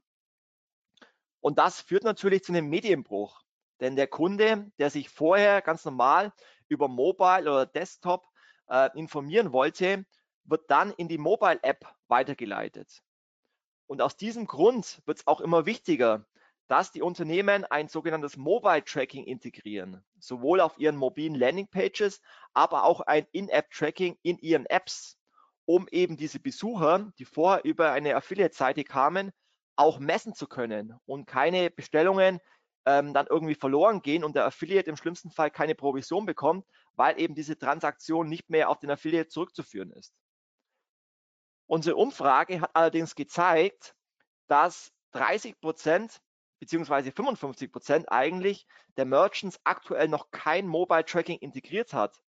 [1.40, 3.42] Und das führt natürlich zu einem Medienbruch.
[3.80, 6.32] Denn der Kunde, der sich vorher ganz normal
[6.68, 8.26] über Mobile oder Desktop
[8.68, 10.06] äh, informieren wollte,
[10.44, 13.02] wird dann in die Mobile-App weitergeleitet.
[13.86, 16.24] Und aus diesem Grund wird es auch immer wichtiger,
[16.68, 22.20] dass die Unternehmen ein sogenanntes Mobile Tracking integrieren, sowohl auf ihren mobilen Landingpages,
[22.54, 25.18] aber auch ein In-App Tracking in ihren Apps,
[25.66, 29.32] um eben diese Besucher, die vorher über eine Affiliate-Seite kamen,
[29.76, 32.38] auch messen zu können und keine Bestellungen
[32.86, 37.18] ähm, dann irgendwie verloren gehen und der Affiliate im schlimmsten Fall keine Provision bekommt, weil
[37.20, 40.14] eben diese Transaktion nicht mehr auf den Affiliate zurückzuführen ist.
[41.66, 43.94] Unsere Umfrage hat allerdings gezeigt,
[44.48, 46.20] dass 30 Prozent
[46.64, 52.22] beziehungsweise 55 Prozent eigentlich der Merchants aktuell noch kein Mobile Tracking integriert hat.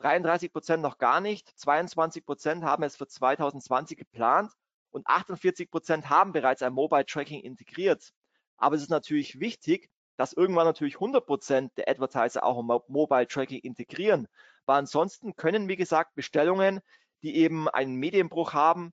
[0.00, 4.52] 33 Prozent noch gar nicht, 22 Prozent haben es für 2020 geplant
[4.90, 8.12] und 48 Prozent haben bereits ein Mobile Tracking integriert.
[8.58, 9.88] Aber es ist natürlich wichtig,
[10.18, 14.28] dass irgendwann natürlich 100 Prozent der Advertiser auch ein Mobile Tracking integrieren,
[14.66, 16.80] weil ansonsten können, wie gesagt, Bestellungen,
[17.22, 18.92] die eben einen Medienbruch haben,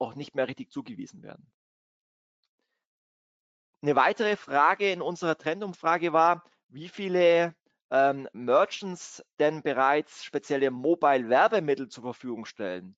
[0.00, 1.52] auch nicht mehr richtig zugewiesen werden.
[3.84, 7.52] Eine weitere Frage in unserer Trendumfrage war, wie viele
[7.90, 12.94] ähm, Merchants denn bereits spezielle Mobile-Werbemittel zur Verfügung stellen.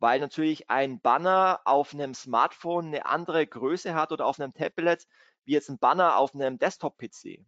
[0.00, 5.06] Weil natürlich ein Banner auf einem Smartphone eine andere Größe hat oder auf einem Tablet
[5.44, 7.38] wie jetzt ein Banner auf einem Desktop-PC.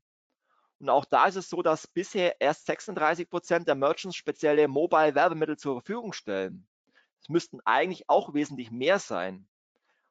[0.78, 5.56] Und auch da ist es so, dass bisher erst 36 Prozent der Merchants spezielle Mobile-Werbemittel
[5.56, 6.68] zur Verfügung stellen.
[7.20, 9.48] Es müssten eigentlich auch wesentlich mehr sein.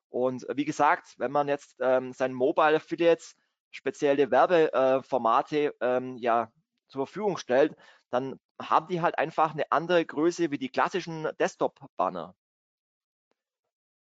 [0.10, 3.36] Und äh, wie gesagt, wenn man jetzt ähm, seinen Mobile Affiliates
[3.72, 6.52] spezielle Werbeformate ähm, ja,
[6.88, 7.76] zur Verfügung stellt,
[8.10, 12.36] dann haben die halt einfach eine andere Größe wie die klassischen Desktop-Banner.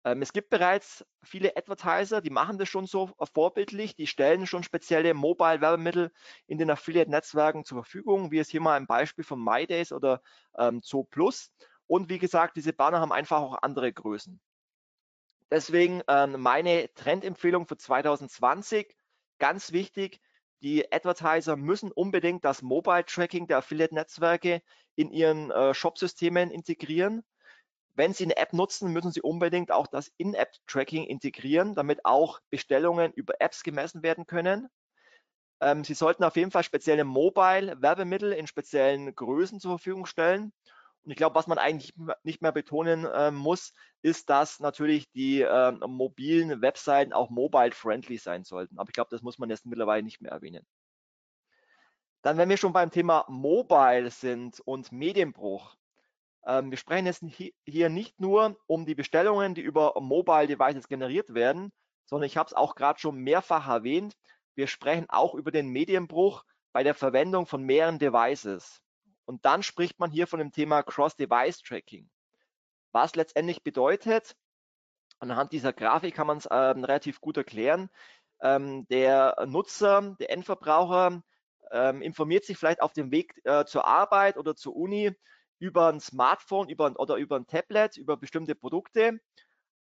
[0.04, 4.64] Ähm, es gibt bereits viele Advertiser, die machen das schon so vorbildlich, die stellen schon
[4.64, 6.12] spezielle Mobile-Werbemittel
[6.46, 10.20] in den Affiliate-Netzwerken zur Verfügung, wie es hier mal ein Beispiel von MyDays oder
[10.58, 11.52] ähm, Zoo Plus.
[11.86, 14.40] Und wie gesagt, diese Banner haben einfach auch andere Größen.
[15.52, 18.96] Deswegen ähm, meine Trendempfehlung für 2020,
[19.38, 20.18] ganz wichtig,
[20.62, 24.62] die Advertiser müssen unbedingt das Mobile Tracking der Affiliate-Netzwerke
[24.94, 27.22] in ihren äh, Shop-Systemen integrieren.
[27.92, 33.12] Wenn Sie eine App nutzen, müssen Sie unbedingt auch das In-App-Tracking integrieren, damit auch Bestellungen
[33.12, 34.70] über Apps gemessen werden können.
[35.60, 40.54] Ähm, Sie sollten auf jeden Fall spezielle Mobile-Werbemittel in speziellen Größen zur Verfügung stellen.
[41.04, 45.42] Und ich glaube, was man eigentlich nicht mehr betonen äh, muss, ist, dass natürlich die
[45.42, 48.78] äh, mobilen Webseiten auch mobile-friendly sein sollten.
[48.78, 50.64] Aber ich glaube, das muss man jetzt mittlerweile nicht mehr erwähnen.
[52.22, 55.74] Dann, wenn wir schon beim Thema Mobile sind und Medienbruch.
[56.46, 57.24] Ähm, wir sprechen jetzt
[57.66, 61.72] hier nicht nur um die Bestellungen, die über Mobile Devices generiert werden,
[62.06, 64.14] sondern ich habe es auch gerade schon mehrfach erwähnt.
[64.54, 68.80] Wir sprechen auch über den Medienbruch bei der Verwendung von mehreren Devices.
[69.24, 72.10] Und dann spricht man hier von dem Thema Cross-Device-Tracking.
[72.92, 74.36] Was letztendlich bedeutet,
[75.18, 77.88] anhand dieser Grafik kann man es ähm, relativ gut erklären,
[78.42, 81.22] ähm, der Nutzer, der Endverbraucher
[81.70, 85.12] ähm, informiert sich vielleicht auf dem Weg äh, zur Arbeit oder zur Uni
[85.58, 89.20] über ein Smartphone über, oder über ein Tablet, über bestimmte Produkte,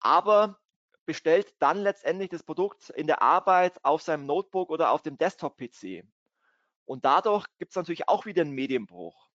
[0.01, 0.59] aber
[1.05, 6.05] bestellt dann letztendlich das Produkt in der Arbeit auf seinem Notebook oder auf dem Desktop-PC.
[6.87, 9.26] Und dadurch gibt es natürlich auch wieder einen Medienbruch.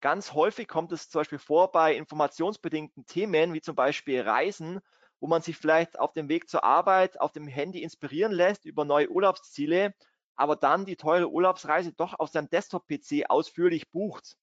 [0.00, 4.80] Ganz häufig kommt es zum Beispiel vor bei informationsbedingten Themen, wie zum Beispiel Reisen,
[5.20, 8.86] wo man sich vielleicht auf dem Weg zur Arbeit auf dem Handy inspirieren lässt über
[8.86, 9.94] neue Urlaubsziele,
[10.36, 14.38] aber dann die teure Urlaubsreise doch auf seinem Desktop-PC ausführlich bucht.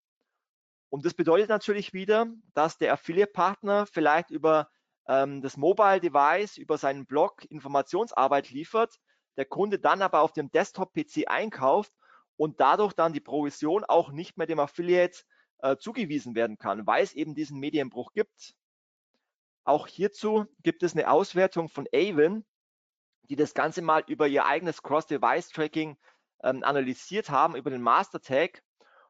[0.89, 4.69] Und das bedeutet natürlich wieder, dass der Affiliate-Partner vielleicht über
[5.07, 8.99] ähm, das Mobile Device, über seinen Blog Informationsarbeit liefert,
[9.37, 11.91] der Kunde dann aber auf dem Desktop-PC einkauft
[12.35, 15.23] und dadurch dann die Provision auch nicht mehr dem Affiliate
[15.59, 18.53] äh, zugewiesen werden kann, weil es eben diesen Medienbruch gibt.
[19.63, 22.45] Auch hierzu gibt es eine Auswertung von Avon,
[23.23, 25.97] die das Ganze mal über ihr eigenes Cross-Device-Tracking
[26.43, 28.63] ähm, analysiert haben, über den Master-Tag.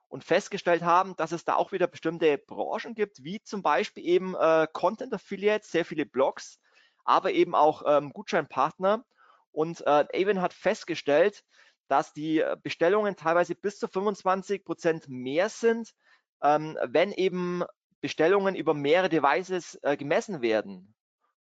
[0.09, 4.35] und festgestellt haben, dass es da auch wieder bestimmte Branchen gibt, wie zum Beispiel eben
[4.35, 6.61] äh, Content Affiliates, sehr viele Blogs,
[7.03, 9.03] aber eben auch ähm, Gutscheinpartner.
[9.51, 11.43] Und äh, Avon hat festgestellt,
[11.87, 15.93] dass die äh, Bestellungen teilweise bis zu 25 Prozent mehr sind,
[16.41, 17.63] ähm, wenn eben
[18.01, 20.93] Bestellungen über mehrere Devices äh, gemessen werden.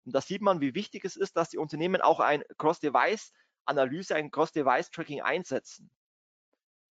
[0.06, 4.32] Und da sieht man, wie wichtig es ist, dass die Unternehmen auch ein Cross-Device-Analyse, ein
[4.32, 5.90] Cross-Device-Tracking einsetzen.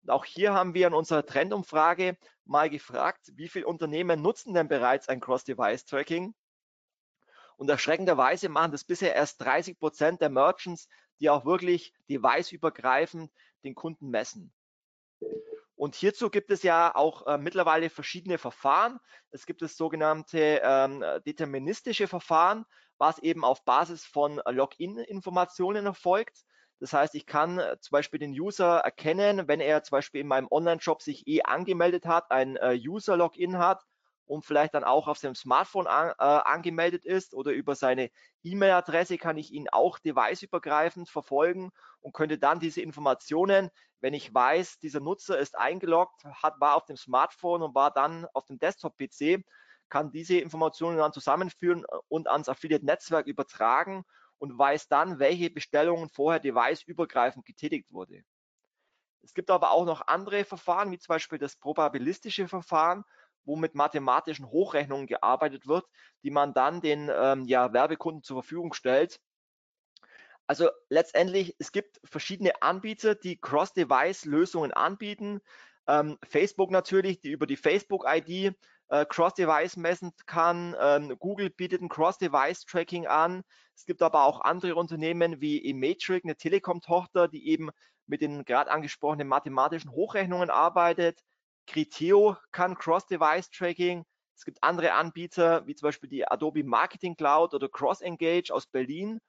[0.03, 4.69] Und auch hier haben wir in unserer Trendumfrage mal gefragt, wie viele Unternehmen nutzen denn
[4.69, 6.35] bereits ein Cross-Device-Tracking?
[7.57, 10.88] Und erschreckenderweise machen das bisher erst 30 Prozent der Merchants,
[11.21, 13.31] die auch wirklich deviceübergreifend
[13.62, 14.53] den Kunden messen.
[15.83, 19.01] Und hierzu gibt es ja auch äh, mittlerweile verschiedene Verfahren.
[19.33, 22.64] Es gibt das sogenannte ähm, deterministische Verfahren,
[22.99, 26.45] was eben auf Basis von Login-Informationen erfolgt.
[26.79, 30.29] Das heißt, ich kann äh, zum Beispiel den User erkennen, wenn er zum Beispiel in
[30.29, 33.83] meinem Online-Shop sich eh angemeldet hat, ein äh, User-Login hat
[34.33, 38.11] und vielleicht dann auch auf seinem Smartphone an, äh, angemeldet ist oder über seine
[38.42, 44.79] E-Mail-Adresse kann ich ihn auch deviceübergreifend verfolgen und könnte dann diese Informationen, wenn ich weiß,
[44.79, 49.45] dieser Nutzer ist eingeloggt, hat, war auf dem Smartphone und war dann auf dem Desktop-PC,
[49.90, 54.03] kann diese Informationen dann zusammenführen und ans Affiliate-Netzwerk übertragen
[54.38, 58.25] und weiß dann, welche Bestellungen vorher deviceübergreifend getätigt wurde.
[59.21, 63.05] Es gibt aber auch noch andere Verfahren, wie zum Beispiel das probabilistische Verfahren,
[63.44, 65.85] wo mit mathematischen Hochrechnungen gearbeitet wird,
[66.22, 69.20] die man dann den ähm, ja, Werbekunden zur Verfügung stellt.
[70.46, 75.40] Also letztendlich, es gibt verschiedene Anbieter, die Cross-Device-Lösungen anbieten.
[75.87, 78.55] Ähm, Facebook natürlich, die über die Facebook-ID
[78.88, 80.76] äh, Cross-Device messen kann.
[80.78, 83.42] Ähm, Google bietet ein Cross-Device-Tracking an.
[83.74, 87.70] Es gibt aber auch andere Unternehmen wie Ematric, eine Telekom-Tochter, die eben
[88.07, 91.22] mit den gerade angesprochenen mathematischen Hochrechnungen arbeitet.
[91.66, 94.05] Criteo kann Cross-Device-Tracking.
[94.37, 99.20] Es gibt andere Anbieter, wie zum Beispiel die Adobe Marketing Cloud oder CrossEngage aus Berlin.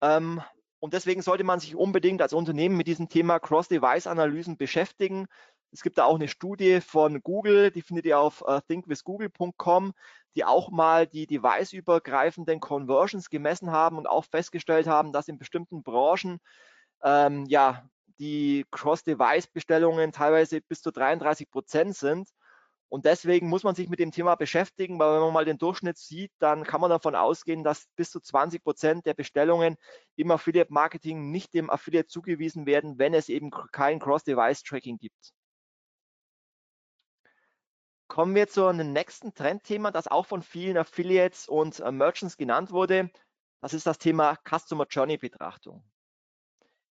[0.00, 0.42] Ähm,
[0.80, 5.26] und deswegen sollte man sich unbedingt als Unternehmen mit diesem Thema Cross-Device-Analysen beschäftigen.
[5.70, 9.92] Es gibt da auch eine Studie von Google, die findet ihr auf uh, thinkwithgoogle.com,
[10.34, 15.82] die auch mal die deviceübergreifenden Conversions gemessen haben und auch festgestellt haben, dass in bestimmten
[15.82, 16.38] Branchen
[17.02, 17.88] ähm, ja
[18.18, 22.28] die Cross-Device-Bestellungen teilweise bis zu 33 Prozent sind.
[22.90, 25.98] Und deswegen muss man sich mit dem Thema beschäftigen, weil wenn man mal den Durchschnitt
[25.98, 29.76] sieht, dann kann man davon ausgehen, dass bis zu 20 Prozent der Bestellungen
[30.16, 35.34] im Affiliate-Marketing nicht dem Affiliate zugewiesen werden, wenn es eben kein Cross-Device-Tracking gibt.
[38.08, 42.70] Kommen wir zu einem nächsten Trendthema, das auch von vielen Affiliates und äh, Merchants genannt
[42.70, 43.10] wurde.
[43.60, 45.84] Das ist das Thema Customer Journey Betrachtung.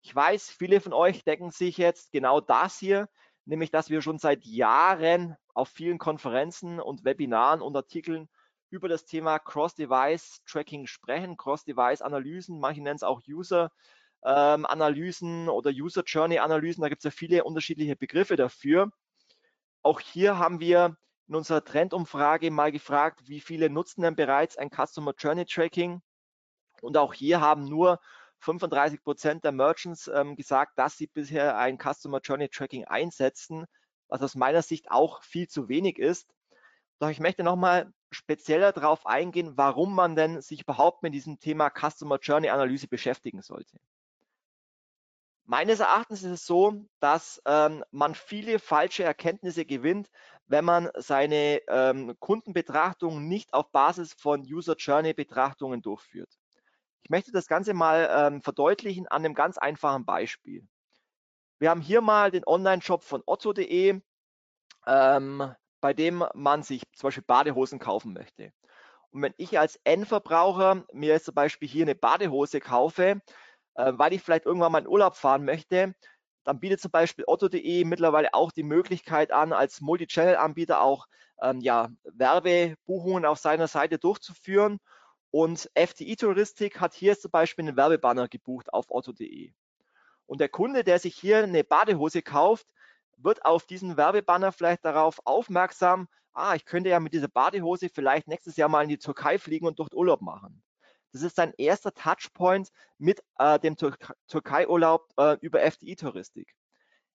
[0.08, 3.10] Ich weiß, viele von euch decken sich jetzt genau das hier,
[3.44, 8.30] nämlich dass wir schon seit Jahren auf vielen Konferenzen und Webinaren und Artikeln
[8.70, 16.88] über das Thema Cross-Device-Tracking sprechen, Cross-Device-Analysen, manche nennen es auch User-Analysen ähm, oder User-Journey-Analysen, da
[16.88, 18.90] gibt es ja viele unterschiedliche Begriffe dafür.
[19.84, 20.96] Auch hier haben wir
[21.28, 26.02] in unserer Trendumfrage mal gefragt, wie viele nutzen denn bereits ein Customer Journey Tracking?
[26.82, 28.00] Und auch hier haben nur
[28.40, 33.66] 35 Prozent der Merchants ähm, gesagt, dass sie bisher ein Customer Journey Tracking einsetzen,
[34.08, 36.34] was aus meiner Sicht auch viel zu wenig ist.
[37.00, 41.70] Doch ich möchte nochmal spezieller darauf eingehen, warum man denn sich überhaupt mit diesem Thema
[41.70, 43.78] Customer Journey Analyse beschäftigen sollte.
[45.50, 50.10] Meines Erachtens ist es so, dass ähm, man viele falsche Erkenntnisse gewinnt,
[50.48, 56.37] wenn man seine ähm, Kundenbetrachtung nicht auf Basis von User Journey Betrachtungen durchführt.
[57.08, 60.68] Ich möchte das Ganze mal ähm, verdeutlichen an einem ganz einfachen Beispiel.
[61.58, 64.02] Wir haben hier mal den Online-Shop von otto.de,
[64.86, 68.52] ähm, bei dem man sich zum Beispiel Badehosen kaufen möchte.
[69.12, 73.22] Und wenn ich als Endverbraucher mir jetzt zum Beispiel hier eine Badehose kaufe,
[73.76, 75.96] äh, weil ich vielleicht irgendwann mal in Urlaub fahren möchte,
[76.44, 81.08] dann bietet zum Beispiel otto.de mittlerweile auch die Möglichkeit an, als Multi-Channel-Anbieter auch
[81.42, 84.82] ähm, ja, Werbebuchungen auf seiner Seite durchzuführen.
[85.40, 89.54] Und FTI Touristik hat hier zum Beispiel einen Werbebanner gebucht auf otto.de.
[90.26, 92.66] Und der Kunde, der sich hier eine Badehose kauft,
[93.18, 98.28] wird auf diesen Werbebanner vielleicht darauf aufmerksam, ah, ich könnte ja mit dieser Badehose vielleicht
[98.28, 100.64] nächstes Jahr mal in die Türkei fliegen und dort Urlaub machen.
[101.12, 103.96] Das ist sein erster Touchpoint mit äh, dem Tür
[104.28, 106.56] Türkei-Urlaub äh, über FDI-Touristik.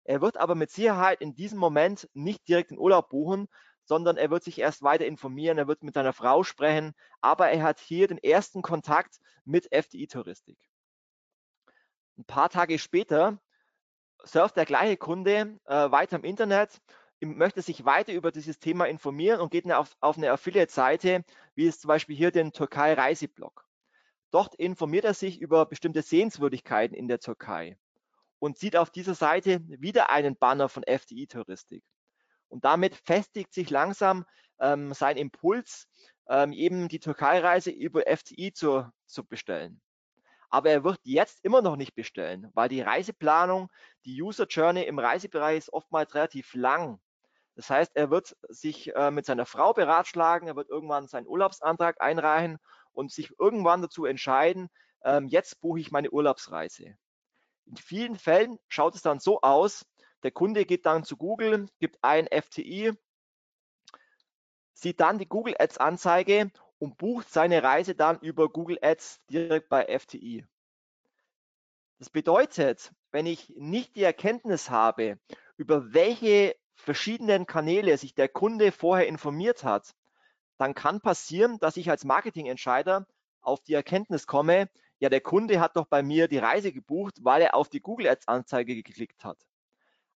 [0.04, 3.48] Er wird aber mit Sicherheit in diesem Moment nicht direkt den Urlaub buchen,
[3.84, 7.62] sondern er wird sich erst weiter informieren, er wird mit seiner Frau sprechen, aber er
[7.62, 10.58] hat hier den ersten Kontakt mit FDI-Touristik.
[12.18, 13.40] Ein paar Tage später
[14.24, 16.80] surft der gleiche Kunde äh, weiter im Internet
[17.26, 21.80] möchte sich weiter über dieses Thema informieren und geht auf, auf eine Affiliate-Seite, wie es
[21.80, 23.64] zum Beispiel hier den Türkei-Reiseblog.
[24.30, 27.78] Dort informiert er sich über bestimmte Sehenswürdigkeiten in der Türkei
[28.38, 31.84] und sieht auf dieser Seite wieder einen Banner von FDI-Touristik.
[32.52, 34.26] Und damit festigt sich langsam
[34.60, 35.88] ähm, sein Impuls,
[36.28, 39.80] ähm, eben die Türkei-Reise über FCI zu, zu bestellen.
[40.50, 43.70] Aber er wird jetzt immer noch nicht bestellen, weil die Reiseplanung,
[44.04, 47.00] die User Journey im Reisebereich ist oftmals relativ lang.
[47.54, 52.02] Das heißt, er wird sich äh, mit seiner Frau beratschlagen, er wird irgendwann seinen Urlaubsantrag
[52.02, 52.58] einreichen
[52.92, 54.68] und sich irgendwann dazu entscheiden,
[55.04, 56.96] ähm, jetzt buche ich meine Urlaubsreise.
[57.64, 59.86] In vielen Fällen schaut es dann so aus,
[60.22, 62.92] der Kunde geht dann zu Google, gibt ein FTI,
[64.72, 69.68] sieht dann die Google Ads Anzeige und bucht seine Reise dann über Google Ads direkt
[69.68, 70.44] bei FTI.
[71.98, 75.18] Das bedeutet, wenn ich nicht die Erkenntnis habe,
[75.56, 79.94] über welche verschiedenen Kanäle sich der Kunde vorher informiert hat,
[80.58, 83.06] dann kann passieren, dass ich als Marketingentscheider
[83.40, 87.42] auf die Erkenntnis komme, ja, der Kunde hat doch bei mir die Reise gebucht, weil
[87.42, 89.38] er auf die Google Ads Anzeige geklickt hat.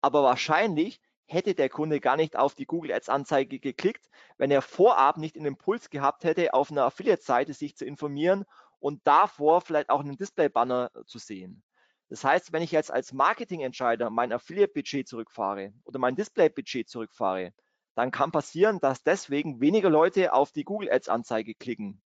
[0.03, 4.61] Aber wahrscheinlich hätte der Kunde gar nicht auf die Google Ads Anzeige geklickt, wenn er
[4.61, 8.45] vorab nicht den Impuls gehabt hätte, auf einer Affiliate-Seite sich zu informieren
[8.81, 11.63] und davor vielleicht auch einen Display-Banner zu sehen.
[12.09, 17.55] Das heißt, wenn ich jetzt als Marketingentscheider mein Affiliate-Budget zurückfahre oder mein Display-Budget zurückfahre,
[17.95, 22.03] dann kann passieren, dass deswegen weniger Leute auf die Google Ads Anzeige klicken.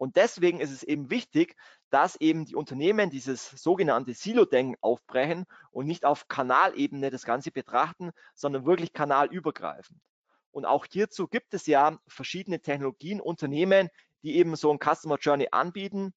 [0.00, 1.56] Und deswegen ist es eben wichtig,
[1.90, 8.12] dass eben die Unternehmen dieses sogenannte Silo-Denken aufbrechen und nicht auf Kanalebene das Ganze betrachten,
[8.34, 10.00] sondern wirklich kanalübergreifend.
[10.52, 13.90] Und auch hierzu gibt es ja verschiedene Technologien, Unternehmen,
[14.22, 16.14] die eben so ein Customer Journey anbieten.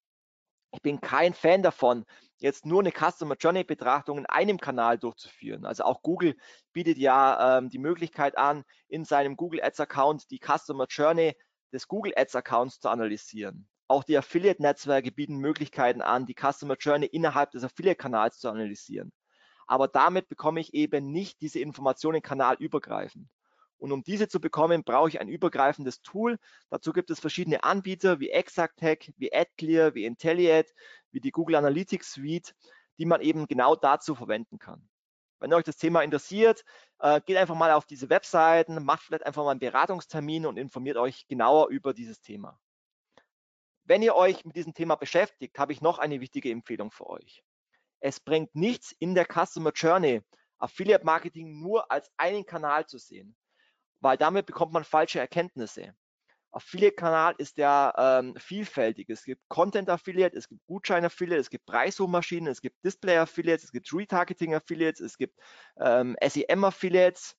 [0.72, 2.06] Ich bin kein Fan davon,
[2.38, 5.66] jetzt nur eine Customer Journey Betrachtung in einem Kanal durchzuführen.
[5.66, 6.38] Also auch Google
[6.72, 11.36] bietet ja ähm, die Möglichkeit an, in seinem Google Ads Account die Customer Journey
[11.70, 13.68] des Google Ads Accounts zu analysieren.
[13.86, 19.12] Auch die Affiliate-Netzwerke bieten Möglichkeiten an, die Customer Journey innerhalb des Affiliate-Kanals zu analysieren.
[19.66, 23.28] Aber damit bekomme ich eben nicht diese Informationen kanalübergreifend.
[23.78, 26.38] Und um diese zu bekommen, brauche ich ein übergreifendes Tool.
[26.70, 30.72] Dazu gibt es verschiedene Anbieter wie ExactTech, wie AdClear, wie Intelliate,
[31.10, 32.54] wie die Google Analytics Suite,
[32.98, 34.88] die man eben genau dazu verwenden kann.
[35.38, 36.64] Wenn euch das Thema interessiert,
[37.00, 40.96] äh, geht einfach mal auf diese Webseiten, macht vielleicht einfach mal einen Beratungstermin und informiert
[40.96, 42.58] euch genauer über dieses Thema.
[43.84, 47.44] Wenn ihr euch mit diesem Thema beschäftigt, habe ich noch eine wichtige Empfehlung für euch.
[48.00, 50.22] Es bringt nichts in der Customer Journey,
[50.58, 53.36] Affiliate Marketing nur als einen Kanal zu sehen,
[54.00, 55.94] weil damit bekommt man falsche Erkenntnisse.
[56.54, 59.10] Affiliate-Kanal ist ja ähm, vielfältig.
[59.10, 65.00] Es gibt Content-Affiliate, es gibt Gutschein-Affiliate, es gibt Preissuchmaschinen, es gibt Display-Affiliates, es gibt Retargeting-Affiliates,
[65.00, 65.36] es gibt
[65.80, 67.36] ähm, SEM-Affiliates.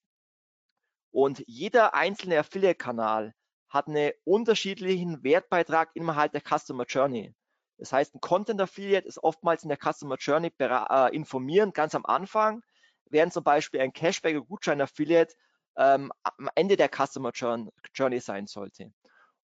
[1.12, 3.34] Und jeder einzelne Affiliate-Kanal
[3.76, 7.36] hat einen unterschiedlichen Wertbeitrag innerhalb der Customer Journey.
[7.78, 12.06] Das heißt, ein Content Affiliate ist oftmals in der Customer Journey äh, informieren, ganz am
[12.06, 12.64] Anfang,
[13.10, 15.36] während zum Beispiel ein Cashback oder Gutschein Affiliate
[15.78, 18.94] ähm, am Ende der Customer Journey sein sollte.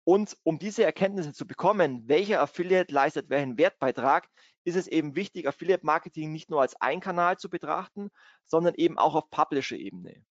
[0.05, 4.27] Und um diese Erkenntnisse zu bekommen, welcher Affiliate leistet welchen Wertbeitrag,
[4.63, 8.09] ist es eben wichtig, Affiliate Marketing nicht nur als ein Kanal zu betrachten,
[8.45, 10.23] sondern eben auch auf Publisher-Ebene.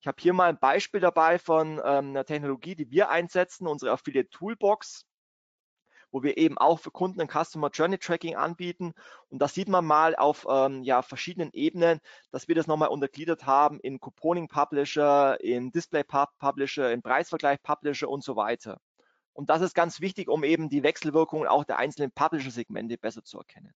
[0.00, 3.92] Ich habe hier mal ein Beispiel dabei von ähm, einer Technologie, die wir einsetzen, unsere
[3.92, 5.06] Affiliate Toolbox,
[6.10, 8.94] wo wir eben auch für Kunden ein Customer Journey Tracking anbieten.
[9.28, 13.46] Und da sieht man mal auf ähm, ja, verschiedenen Ebenen, dass wir das nochmal untergliedert
[13.46, 18.80] haben in Couponing Publisher, in Display Publisher, in Preisvergleich Publisher und so weiter.
[19.32, 23.38] Und das ist ganz wichtig, um eben die Wechselwirkungen auch der einzelnen Publisher-Segmente besser zu
[23.38, 23.74] erkennen.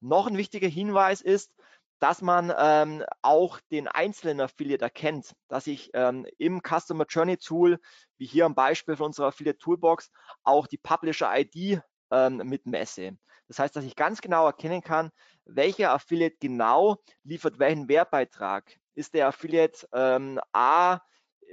[0.00, 1.50] Noch ein wichtiger Hinweis ist,
[1.98, 7.78] dass man ähm, auch den einzelnen Affiliate erkennt, dass ich ähm, im Customer Journey Tool,
[8.18, 10.10] wie hier am Beispiel von unserer Affiliate Toolbox,
[10.42, 11.80] auch die Publisher ID
[12.10, 13.16] ähm, mitmesse.
[13.48, 15.10] Das heißt, dass ich ganz genau erkennen kann,
[15.44, 18.76] welcher Affiliate genau liefert welchen Wertbeitrag.
[18.94, 21.00] Ist der Affiliate ähm, A,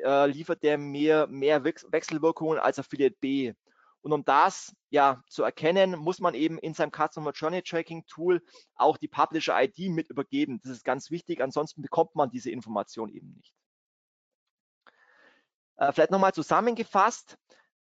[0.03, 3.53] äh, liefert der mir mehr Wechselwirkungen als Affiliate B?
[4.03, 8.43] Und um das ja zu erkennen, muss man eben in seinem Customer Journey Tracking Tool
[8.75, 10.59] auch die Publisher ID mit übergeben.
[10.61, 13.55] Das ist ganz wichtig, ansonsten bekommt man diese Information eben nicht.
[15.77, 17.37] Äh, vielleicht nochmal zusammengefasst,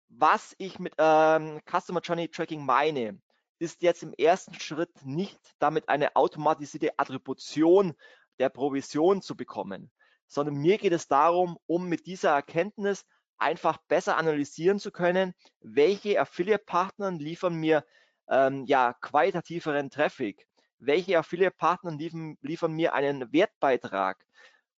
[0.08, 3.20] was ich mit ähm, Customer Journey Tracking meine,
[3.58, 7.94] ist jetzt im ersten Schritt nicht damit eine automatisierte Attribution
[8.38, 9.90] der Provision zu bekommen,
[10.28, 13.04] sondern mir geht es darum, um mit dieser Erkenntnis
[13.38, 17.84] einfach besser analysieren zu können, welche Affiliate-Partner liefern mir
[18.28, 20.46] ähm, ja, qualitativeren Traffic,
[20.78, 24.24] welche Affiliate-Partner liefern, liefern mir einen Wertbeitrag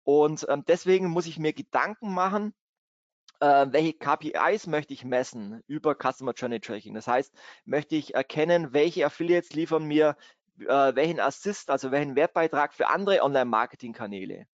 [0.05, 2.55] Und ähm, deswegen muss ich mir Gedanken machen,
[3.41, 6.95] äh, welche KPIs möchte ich messen über Customer Journey Tracking.
[6.95, 7.35] Das heißt,
[7.65, 10.17] möchte ich erkennen, welche Affiliates liefern mir
[10.61, 14.47] äh, welchen Assist, also welchen Wertbeitrag für andere Online-Marketing-Kanäle.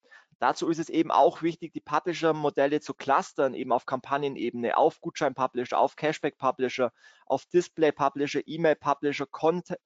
[0.42, 5.78] Dazu ist es eben auch wichtig, die Publisher-Modelle zu clustern, eben auf Kampagnenebene, auf Gutschein-Publisher,
[5.78, 6.92] auf Cashback-Publisher,
[7.26, 9.26] auf Display-Publisher, E-Mail-Publisher,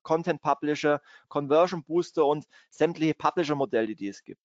[0.02, 4.40] Content-Publisher, Conversion-Booster und sämtliche Publisher-Modelle, die es gibt.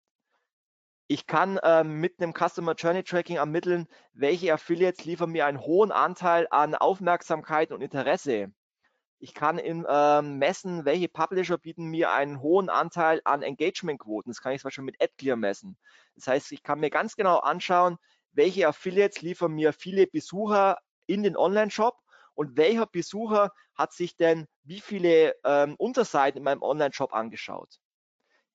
[1.07, 5.93] Ich kann ähm, mit einem Customer Journey Tracking ermitteln, welche Affiliates liefern mir einen hohen
[5.93, 8.51] Anteil an Aufmerksamkeit und Interesse.
[9.23, 14.31] Ich kann in, ähm, messen, welche Publisher bieten mir einen hohen Anteil an Engagement-Quoten.
[14.31, 15.77] Das kann ich zum Beispiel mit AdClear messen.
[16.15, 17.97] Das heißt, ich kann mir ganz genau anschauen,
[18.31, 21.99] welche Affiliates liefern mir viele Besucher in den Online-Shop
[22.33, 27.79] und welcher Besucher hat sich denn wie viele ähm, Unterseiten in meinem Online-Shop angeschaut.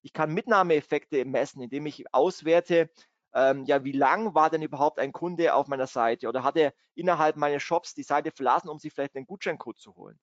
[0.03, 2.91] Ich kann Mitnahmeeffekte messen, indem ich auswerte,
[3.35, 6.73] ähm, ja, wie lang war denn überhaupt ein Kunde auf meiner Seite oder hat er
[6.97, 10.19] innerhalb meines Shops die Seite verlassen, um sich vielleicht einen Gutscheincode zu holen.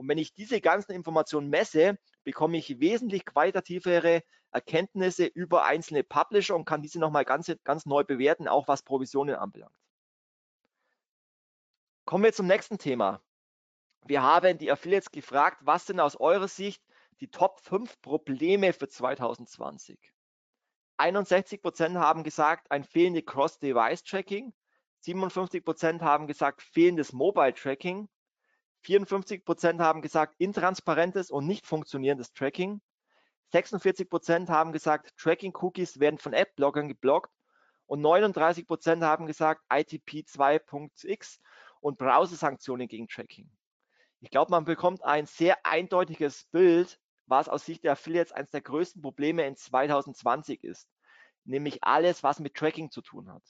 [0.00, 6.56] Und wenn ich diese ganzen Informationen messe, bekomme ich wesentlich qualitativere Erkenntnisse über einzelne Publisher
[6.56, 9.74] und kann diese nochmal ganz, ganz neu bewerten, auch was Provisionen anbelangt.
[12.06, 13.20] Kommen wir zum nächsten Thema.
[14.06, 16.82] Wir haben die Affiliates gefragt, was sind aus eurer Sicht
[17.20, 19.98] die Top 5 Probleme für 2020?
[20.96, 24.54] 61 Prozent haben gesagt, ein fehlendes Cross-Device-Tracking.
[25.00, 28.08] 57 Prozent haben gesagt, fehlendes Mobile-Tracking.
[28.82, 32.80] 54 Prozent haben gesagt, intransparentes und nicht funktionierendes Tracking.
[33.52, 37.32] 46 Prozent haben gesagt, Tracking-Cookies werden von App-Bloggern geblockt.
[37.86, 41.40] Und 39 Prozent haben gesagt, ITP 2.x
[41.80, 43.50] und Browser-Sanktionen gegen Tracking.
[44.20, 48.60] Ich glaube, man bekommt ein sehr eindeutiges Bild, was aus Sicht der Affiliates eines der
[48.60, 50.88] größten Probleme in 2020 ist.
[51.44, 53.42] Nämlich alles, was mit Tracking zu tun hat.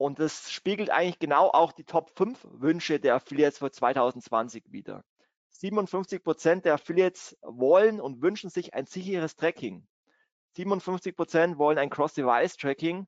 [0.00, 5.04] Und das spiegelt eigentlich genau auch die Top 5 Wünsche der Affiliates für 2020 wider.
[5.50, 9.86] 57 Prozent der Affiliates wollen und wünschen sich ein sicheres Tracking.
[10.52, 13.06] 57 Prozent wollen ein Cross-Device-Tracking.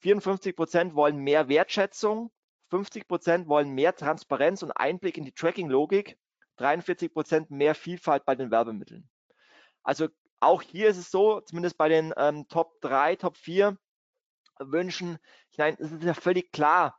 [0.00, 2.32] 54 Prozent wollen mehr Wertschätzung.
[2.70, 6.18] 50 Prozent wollen mehr Transparenz und Einblick in die Tracking-Logik.
[6.56, 9.08] 43 Prozent mehr Vielfalt bei den Werbemitteln.
[9.84, 10.08] Also
[10.40, 13.78] auch hier ist es so, zumindest bei den ähm, Top 3, Top 4,
[14.60, 15.18] wünschen.
[15.50, 16.98] Ich meine, es ist ja völlig klar,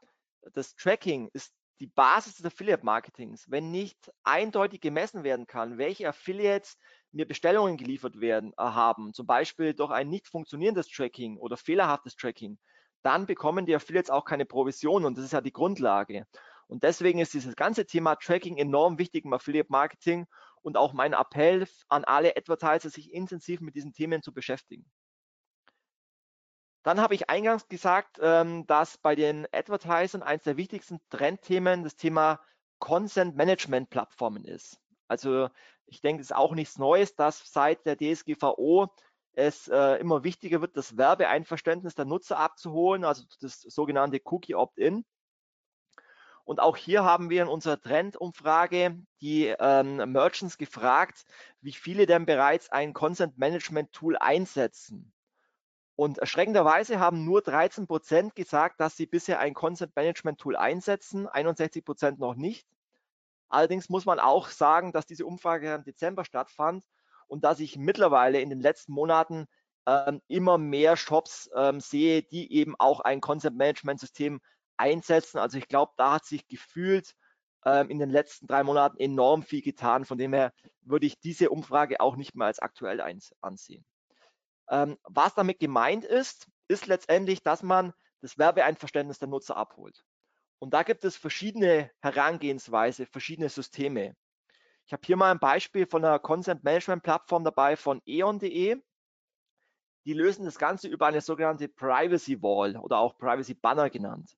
[0.53, 3.49] das Tracking ist die Basis des Affiliate-Marketings.
[3.49, 6.77] Wenn nicht eindeutig gemessen werden kann, welche Affiliates
[7.11, 12.15] mir Bestellungen geliefert werden äh, haben, zum Beispiel durch ein nicht funktionierendes Tracking oder fehlerhaftes
[12.15, 12.57] Tracking,
[13.01, 16.25] dann bekommen die Affiliates auch keine Provision und das ist ja die Grundlage.
[16.67, 20.27] Und deswegen ist dieses ganze Thema Tracking enorm wichtig im Affiliate-Marketing
[20.61, 24.85] und auch mein Appell an alle Advertiser, sich intensiv mit diesen Themen zu beschäftigen.
[26.89, 31.95] Dann habe ich eingangs gesagt, ähm, dass bei den Advertisern eines der wichtigsten Trendthemen das
[31.95, 32.39] Thema
[32.79, 34.81] Consent Management Plattformen ist.
[35.07, 35.49] Also
[35.85, 38.87] ich denke, es ist auch nichts Neues, dass seit der DSGVO
[39.33, 45.05] es äh, immer wichtiger wird, das Werbeeinverständnis der Nutzer abzuholen, also das sogenannte Cookie Opt-in.
[46.43, 51.23] Und auch hier haben wir in unserer Trendumfrage die ähm, Merchants gefragt,
[51.61, 55.13] wie viele denn bereits ein Consent Management Tool einsetzen.
[55.99, 61.27] Und erschreckenderweise haben nur 13 Prozent gesagt, dass sie bisher ein Content Management Tool einsetzen,
[61.27, 62.65] 61 Prozent noch nicht.
[63.49, 66.85] Allerdings muss man auch sagen, dass diese Umfrage im Dezember stattfand
[67.27, 69.47] und dass ich mittlerweile in den letzten Monaten
[69.87, 74.39] ähm, immer mehr Shops ähm, sehe, die eben auch ein Content Management System
[74.77, 75.37] einsetzen.
[75.37, 77.13] Also ich glaube, da hat sich gefühlt
[77.65, 80.05] ähm, in den letzten drei Monaten enorm viel getan.
[80.05, 83.01] Von dem her würde ich diese Umfrage auch nicht mehr als aktuell
[83.41, 83.83] ansehen.
[84.69, 90.05] Ähm, was damit gemeint ist, ist letztendlich, dass man das Werbeeinverständnis der Nutzer abholt.
[90.59, 94.15] Und da gibt es verschiedene Herangehensweise, verschiedene Systeme.
[94.85, 98.81] Ich habe hier mal ein Beispiel von einer Consent Management Plattform dabei von eon.de.
[100.05, 104.35] Die lösen das Ganze über eine sogenannte Privacy Wall oder auch Privacy Banner genannt.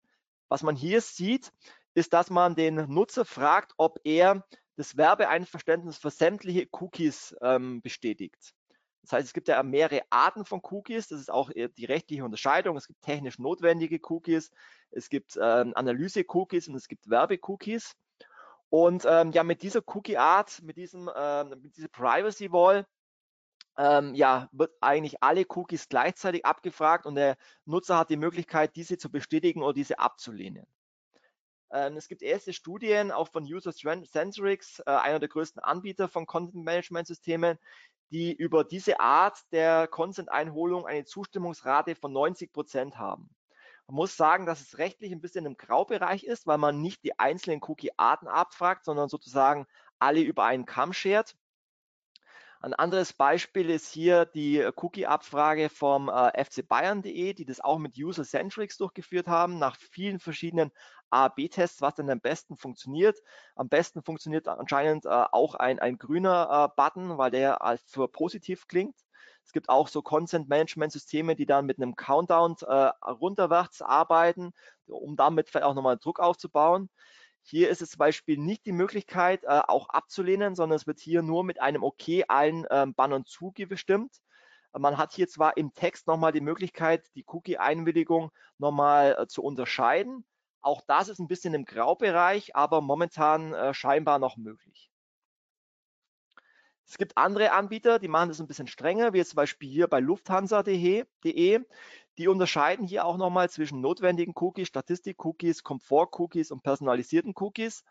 [0.49, 1.51] Was man hier sieht,
[1.93, 8.53] ist, dass man den Nutzer fragt, ob er das Werbeeinverständnis für sämtliche Cookies ähm, bestätigt.
[9.01, 11.07] Das heißt, es gibt ja mehrere Arten von Cookies.
[11.07, 12.77] Das ist auch die rechtliche Unterscheidung.
[12.77, 14.51] Es gibt technisch notwendige Cookies,
[14.91, 17.95] es gibt ähm, Analyse-Cookies und es gibt Werbe-Cookies.
[18.69, 22.85] Und ähm, ja, mit dieser Cookie-Art, mit diesem, ähm, mit dieser Privacy Wall,
[23.77, 28.97] ähm, ja, wird eigentlich alle Cookies gleichzeitig abgefragt und der Nutzer hat die Möglichkeit, diese
[28.97, 30.67] zu bestätigen oder diese abzulehnen.
[31.71, 36.25] Ähm, es gibt erste Studien auch von User Centrics, äh, einer der größten Anbieter von
[36.25, 37.57] Content Management Systemen,
[38.11, 43.29] die über diese Art der Consent-Einholung eine Zustimmungsrate von 90 Prozent haben.
[43.87, 47.17] Man muss sagen, dass es rechtlich ein bisschen im Graubereich ist, weil man nicht die
[47.19, 49.65] einzelnen Cookie-Arten abfragt, sondern sozusagen
[49.99, 51.35] alle über einen Kamm schert.
[52.63, 57.97] Ein anderes Beispiel ist hier die Cookie-Abfrage vom äh, FC Bayern.de, die das auch mit
[57.97, 60.69] User-Centrics durchgeführt haben, nach vielen verschiedenen
[61.09, 63.17] A-B-Tests, was denn am besten funktioniert.
[63.55, 68.67] Am besten funktioniert anscheinend äh, auch ein, ein grüner äh, Button, weil der für positiv
[68.67, 68.95] klingt.
[69.43, 74.51] Es gibt auch so Content-Management-Systeme, die dann mit einem Countdown äh, runterwärts arbeiten,
[74.85, 76.91] um damit vielleicht auch nochmal Druck aufzubauen.
[77.43, 81.21] Hier ist es zum Beispiel nicht die Möglichkeit, äh, auch abzulehnen, sondern es wird hier
[81.21, 84.15] nur mit einem OK allen ähm, Bannern zugestimmt.
[84.73, 90.25] Man hat hier zwar im Text nochmal die Möglichkeit, die Cookie-Einwilligung nochmal äh, zu unterscheiden.
[90.61, 94.90] Auch das ist ein bisschen im Graubereich, aber momentan äh, scheinbar noch möglich.
[96.91, 99.87] Es gibt andere Anbieter, die machen das ein bisschen strenger, wie jetzt zum Beispiel hier
[99.87, 101.05] bei lufthansa.de.
[102.17, 107.85] Die unterscheiden hier auch nochmal zwischen notwendigen Cookies, Statistik-Cookies, Komfort-Cookies und personalisierten Cookies.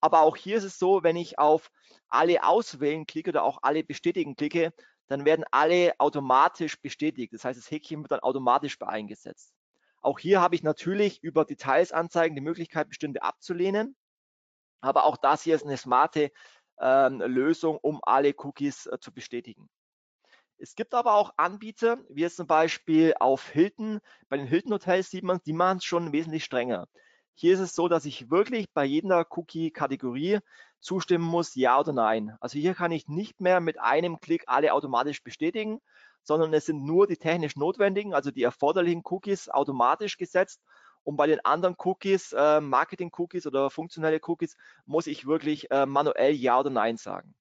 [0.00, 1.70] Aber auch hier ist es so, wenn ich auf
[2.08, 4.72] alle auswählen klicke oder auch alle bestätigen klicke,
[5.06, 7.34] dann werden alle automatisch bestätigt.
[7.34, 9.52] Das heißt, das Häkchen wird dann automatisch eingesetzt.
[10.00, 13.96] Auch hier habe ich natürlich über Details anzeigen die Möglichkeit, bestimmte abzulehnen.
[14.80, 16.30] Aber auch das hier ist eine smarte
[16.78, 19.68] äh, Lösung, um alle Cookies äh, zu bestätigen.
[20.58, 24.00] Es gibt aber auch Anbieter, wie jetzt zum Beispiel auf Hilton.
[24.28, 26.88] Bei den Hilton Hotels sieht man, die machen es schon wesentlich strenger.
[27.34, 30.38] Hier ist es so, dass ich wirklich bei jeder Cookie-Kategorie
[30.80, 32.34] zustimmen muss, ja oder nein.
[32.40, 35.80] Also hier kann ich nicht mehr mit einem Klick alle automatisch bestätigen,
[36.22, 40.62] sondern es sind nur die technisch notwendigen, also die erforderlichen Cookies automatisch gesetzt.
[41.06, 46.34] Und bei den anderen Cookies, äh, Marketing-Cookies oder funktionelle Cookies, muss ich wirklich äh, manuell
[46.34, 47.32] Ja oder Nein sagen.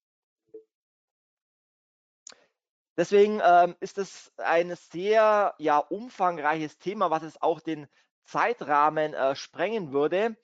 [2.96, 7.88] Deswegen ähm, ist es ein sehr ja, umfangreiches Thema, was es auch den
[8.24, 10.38] Zeitrahmen äh, sprengen würde.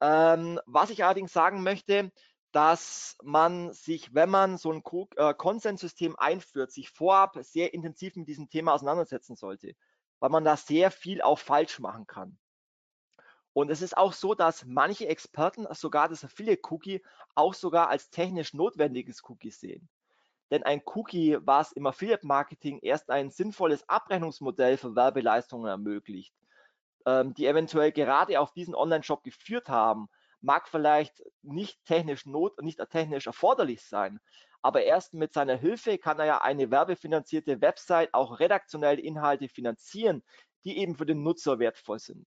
[0.00, 2.10] Ähm, was ich allerdings sagen möchte,
[2.50, 4.82] dass man sich, wenn man so ein
[5.14, 9.76] äh, Konsenssystem einführt, sich vorab sehr intensiv mit diesem Thema auseinandersetzen sollte,
[10.18, 12.36] weil man da sehr viel auch falsch machen kann.
[13.58, 17.02] Und es ist auch so, dass manche Experten sogar das Affiliate-Cookie
[17.34, 19.88] auch sogar als technisch notwendiges Cookie sehen.
[20.52, 26.32] Denn ein Cookie, was im Affiliate-Marketing erst ein sinnvolles Abrechnungsmodell für Werbeleistungen ermöglicht,
[27.04, 30.06] ähm, die eventuell gerade auf diesen Online-Shop geführt haben,
[30.40, 34.20] mag vielleicht nicht technisch not, nicht technisch erforderlich sein,
[34.62, 40.22] aber erst mit seiner Hilfe kann er ja eine werbefinanzierte Website auch redaktionelle Inhalte finanzieren,
[40.62, 42.24] die eben für den Nutzer wertvoll sind.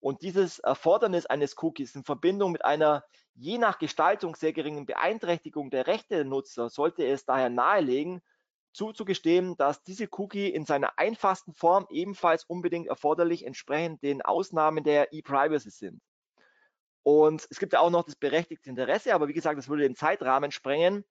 [0.00, 5.70] Und dieses Erfordernis eines Cookies in Verbindung mit einer je nach Gestaltung sehr geringen Beeinträchtigung
[5.70, 8.22] der Rechte der Nutzer sollte es daher nahelegen,
[8.72, 15.12] zuzugestehen, dass diese Cookie in seiner einfachsten Form ebenfalls unbedingt erforderlich entsprechend den Ausnahmen der
[15.12, 16.02] E-Privacy sind.
[17.02, 19.96] Und es gibt ja auch noch das berechtigte Interesse, aber wie gesagt, das würde den
[19.96, 21.04] Zeitrahmen sprengen.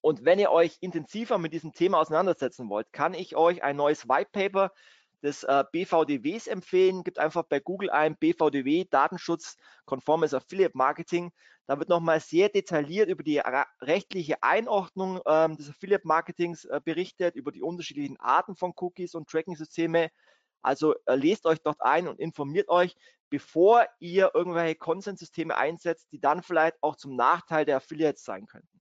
[0.00, 4.08] Und wenn ihr euch intensiver mit diesem Thema auseinandersetzen wollt, kann ich euch ein neues
[4.08, 4.72] White Paper
[5.22, 7.04] des äh, BVDWs empfehlen.
[7.04, 11.32] Gibt einfach bei Google ein BVDW Datenschutz konformes Affiliate Marketing.
[11.66, 13.40] Da wird nochmal sehr detailliert über die
[13.80, 19.28] rechtliche Einordnung ähm, des Affiliate Marketings äh, berichtet, über die unterschiedlichen Arten von Cookies und
[19.28, 20.10] Tracking-Systeme.
[20.62, 22.96] Also äh, lest euch dort ein und informiert euch,
[23.28, 28.80] bevor ihr irgendwelche Consent-Systeme einsetzt, die dann vielleicht auch zum Nachteil der Affiliates sein könnten.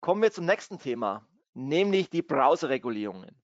[0.00, 3.40] Kommen wir zum nächsten Thema nämlich die Browserregulierungen.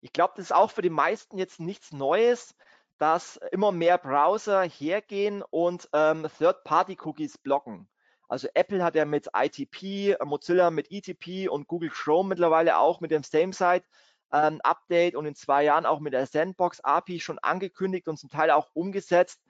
[0.00, 2.54] Ich glaube, das ist auch für die meisten jetzt nichts Neues,
[2.98, 7.88] dass immer mehr Browser hergehen und ähm, Third-Party-Cookies blocken.
[8.28, 13.10] Also Apple hat ja mit ITP, Mozilla mit ETP und Google Chrome mittlerweile auch mit
[13.10, 13.84] dem Same-Site
[14.32, 18.30] ähm, Update und in zwei Jahren auch mit der Sandbox API schon angekündigt und zum
[18.30, 19.40] Teil auch umgesetzt,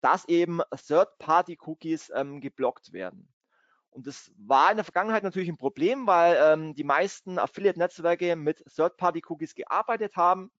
[0.00, 3.33] dass eben Third-Party-Cookies ähm, geblockt werden.
[3.94, 8.64] Und das war in der Vergangenheit natürlich ein Problem, weil ähm, die meisten Affiliate-Netzwerke mit
[8.74, 10.50] Third-Party-Cookies gearbeitet haben.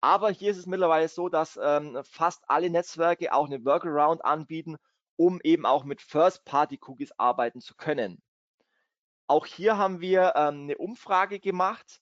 [0.00, 4.76] Aber hier ist es mittlerweile so, dass ähm, fast alle Netzwerke auch eine Workaround anbieten,
[5.16, 8.22] um eben auch mit First-Party-Cookies arbeiten zu können.
[9.26, 12.00] Auch hier haben wir ähm, eine Umfrage gemacht,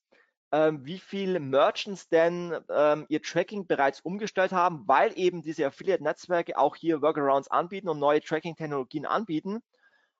[0.52, 6.58] ähm, wie viele Merchants denn ähm, ihr Tracking bereits umgestellt haben, weil eben diese Affiliate-Netzwerke
[6.58, 9.62] auch hier Workarounds anbieten und neue Tracking-Technologien anbieten.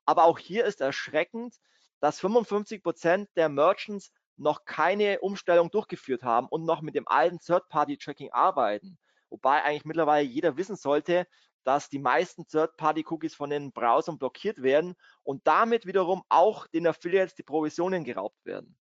[0.07, 1.57] Aber auch hier ist erschreckend,
[2.01, 7.39] dass 55 Prozent der Merchants noch keine Umstellung durchgeführt haben und noch mit dem alten
[7.39, 8.99] Third-Party-Tracking arbeiten.
[9.31, 11.27] Wobei eigentlich mittlerweile jeder wissen sollte,
[11.65, 17.35] dass die meisten Third-Party-Cookies von den Browsern blockiert werden und damit wiederum auch den Affiliates
[17.35, 18.77] die Provisionen geraubt werden.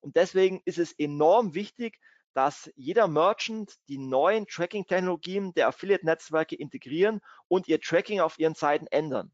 [0.00, 2.00] Und deswegen ist es enorm wichtig,
[2.34, 8.88] dass jeder Merchant die neuen Tracking-Technologien der Affiliate-Netzwerke integrieren und ihr Tracking auf ihren Seiten
[8.88, 9.32] ändern.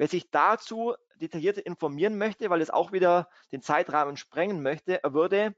[0.00, 5.54] Wer sich dazu detailliert informieren möchte, weil es auch wieder den Zeitrahmen sprengen möchte, würde,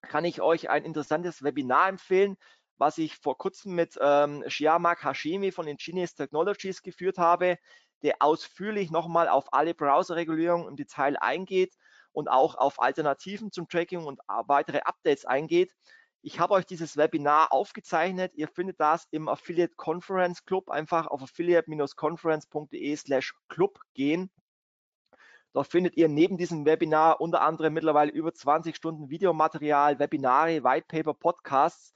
[0.00, 2.36] kann ich euch ein interessantes Webinar empfehlen,
[2.76, 7.58] was ich vor kurzem mit ähm, Shiamak Hashimi von Ingenious Technologies geführt habe,
[8.04, 11.74] der ausführlich nochmal auf alle Browser-Regulierungen im Detail eingeht
[12.12, 15.74] und auch auf Alternativen zum Tracking und weitere Updates eingeht.
[16.26, 18.32] Ich habe euch dieses Webinar aufgezeichnet.
[18.34, 20.70] Ihr findet das im Affiliate Conference Club.
[20.70, 24.30] Einfach auf affiliate-conference.de slash club gehen.
[25.52, 31.12] Dort findet ihr neben diesem Webinar unter anderem mittlerweile über 20 Stunden Videomaterial, Webinare, Whitepaper,
[31.12, 31.92] Podcasts.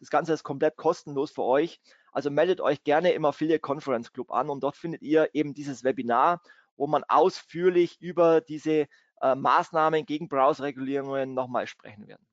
[0.00, 1.78] Das Ganze ist komplett kostenlos für euch.
[2.12, 5.84] Also meldet euch gerne im Affiliate Conference Club an und dort findet ihr eben dieses
[5.84, 6.40] Webinar,
[6.78, 8.86] wo man ausführlich über diese
[9.20, 12.26] äh, Maßnahmen gegen Browser-Regulierungen nochmal sprechen werden.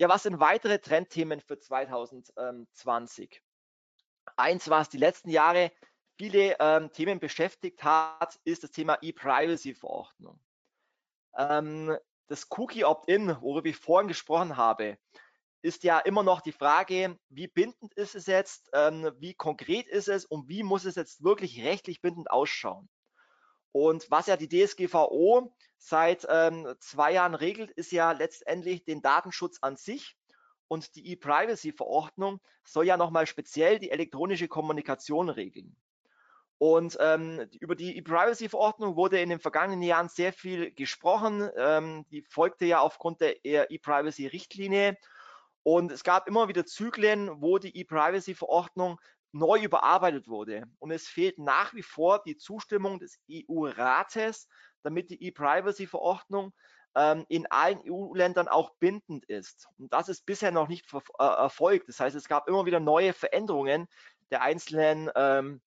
[0.00, 3.42] Ja, was sind weitere Trendthemen für 2020?
[4.36, 5.72] Eins, was die letzten Jahre
[6.16, 10.40] viele ähm, Themen beschäftigt hat, ist das Thema E-Privacy-Verordnung.
[11.36, 11.96] Ähm,
[12.28, 14.98] das Cookie Opt-in, worüber ich vorhin gesprochen habe,
[15.62, 20.06] ist ja immer noch die Frage, wie bindend ist es jetzt, ähm, wie konkret ist
[20.06, 22.88] es und wie muss es jetzt wirklich rechtlich bindend ausschauen.
[23.72, 29.58] Und was ja die DSGVO seit ähm, zwei Jahren regelt, ist ja letztendlich den Datenschutz
[29.62, 30.16] an sich.
[30.66, 35.76] Und die E-Privacy-Verordnung soll ja nochmal speziell die elektronische Kommunikation regeln.
[36.58, 41.48] Und ähm, über die E-Privacy-Verordnung wurde in den vergangenen Jahren sehr viel gesprochen.
[41.56, 44.98] Ähm, die folgte ja aufgrund der E-Privacy-Richtlinie.
[45.62, 49.00] Und es gab immer wieder Zyklen, wo die E-Privacy-Verordnung
[49.32, 50.64] neu überarbeitet wurde.
[50.78, 54.48] Und es fehlt nach wie vor die Zustimmung des EU-Rates,
[54.82, 56.52] damit die E-Privacy-Verordnung
[56.94, 59.68] ähm, in allen EU-Ländern auch bindend ist.
[59.78, 61.88] Und das ist bisher noch nicht äh, erfolgt.
[61.88, 63.88] Das heißt, es gab immer wieder neue Veränderungen
[64.30, 65.60] der einzelnen ähm,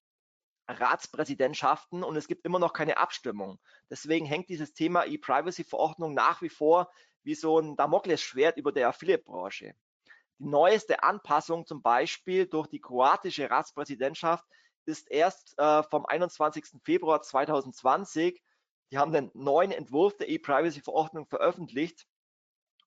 [0.67, 3.59] Ratspräsidentschaften und es gibt immer noch keine Abstimmung.
[3.89, 6.91] Deswegen hängt dieses Thema E-Privacy-Verordnung nach wie vor
[7.23, 9.73] wie so ein Damoklesschwert über der Affiliate-Branche.
[10.39, 14.43] Die neueste Anpassung zum Beispiel durch die kroatische Ratspräsidentschaft
[14.85, 16.65] ist erst äh, vom 21.
[16.83, 18.41] Februar 2020.
[18.91, 22.05] Die haben den neuen Entwurf der E-Privacy-Verordnung veröffentlicht.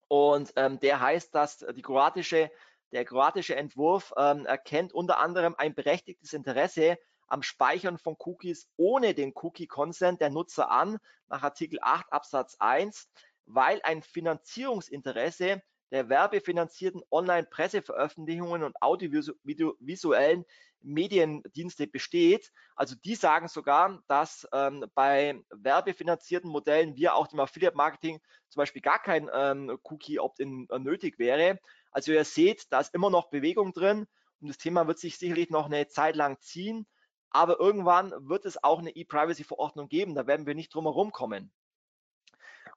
[0.09, 2.51] Und ähm, der heißt, dass die kroatische,
[2.93, 9.15] der kroatische Entwurf ähm, erkennt unter anderem ein berechtigtes Interesse am Speichern von Cookies ohne
[9.15, 10.99] den Cookie-Consent der Nutzer an,
[11.29, 13.09] nach Artikel 8 Absatz 1,
[13.47, 20.45] weil ein Finanzierungsinteresse der werbefinanzierten Online-Presseveröffentlichungen und audiovisuellen
[20.85, 22.53] Mediendienste besteht.
[22.77, 28.83] Also die sagen sogar, dass ähm, bei werbefinanzierten Modellen wir auch dem Affiliate-Marketing zum Beispiel
[28.83, 31.59] gar kein ähm, Cookie-Opt-in äh, nötig wäre.
[31.91, 34.07] Also ihr seht, da ist immer noch Bewegung drin
[34.41, 36.87] und das Thema wird sich sicherlich noch eine Zeit lang ziehen.
[37.31, 40.15] Aber irgendwann wird es auch eine E-Privacy-Verordnung geben.
[40.15, 41.53] Da werden wir nicht drum herum kommen.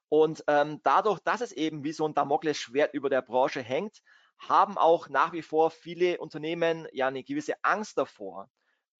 [0.08, 4.02] Und ähm, dadurch, dass es eben wie so ein Damoklesschwert über der Branche hängt,
[4.38, 8.48] haben auch nach wie vor viele Unternehmen ja eine gewisse Angst davor.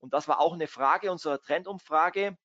[0.00, 2.36] Und das war auch eine Frage unserer Trendumfrage.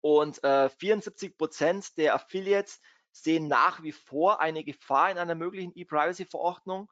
[0.00, 2.80] Und äh, 74 Prozent der Affiliates
[3.12, 6.90] sehen nach wie vor eine Gefahr in einer möglichen E-Privacy-Verordnung.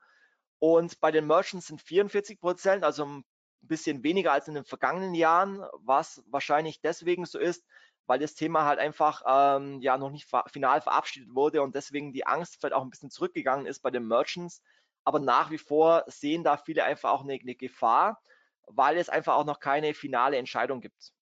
[0.59, 3.25] Und bei den Merchants sind 44 Prozent, also ein
[3.61, 7.65] bisschen weniger als in den vergangenen Jahren, was wahrscheinlich deswegen so ist,
[8.07, 12.27] weil das Thema halt einfach ähm, ja noch nicht final verabschiedet wurde und deswegen die
[12.27, 14.63] Angst vielleicht auch ein bisschen zurückgegangen ist bei den Merchants.
[15.09, 18.23] Aber nach wie vor sehen da viele einfach auch eine, eine Gefahr,
[18.67, 21.15] weil es einfach auch noch keine finale Entscheidung gibt.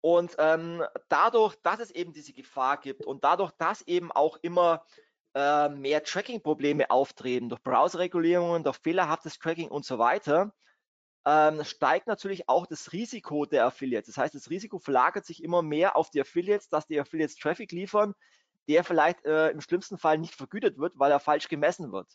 [0.00, 4.84] Und ähm, dadurch, dass es eben diese Gefahr gibt und dadurch, dass eben auch immer
[5.36, 10.52] äh, mehr Tracking-Probleme auftreten durch Browser-Regulierungen, durch fehlerhaftes Tracking und so weiter,
[11.24, 14.12] ähm, steigt natürlich auch das Risiko der Affiliates.
[14.12, 17.70] Das heißt, das Risiko verlagert sich immer mehr auf die Affiliates, dass die Affiliates Traffic
[17.70, 18.14] liefern,
[18.68, 22.08] der vielleicht äh, im schlimmsten Fall nicht vergütet wird, weil er falsch gemessen wird.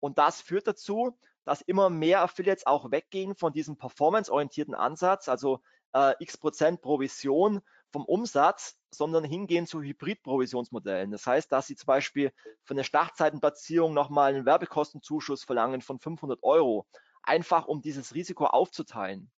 [0.00, 5.60] Und das führt dazu, dass immer mehr Affiliates auch weggehen von diesem performanceorientierten Ansatz, also
[5.94, 7.60] äh, x Prozent Provision
[7.92, 11.10] vom Umsatz, sondern hingehen zu Hybrid-Provisionsmodellen.
[11.12, 12.32] Das heißt, dass sie zum Beispiel
[12.64, 16.86] für eine Startzeitenplatzierung nochmal einen Werbekostenzuschuss verlangen von 500 Euro
[17.22, 19.30] einfach um dieses Risiko aufzuteilen.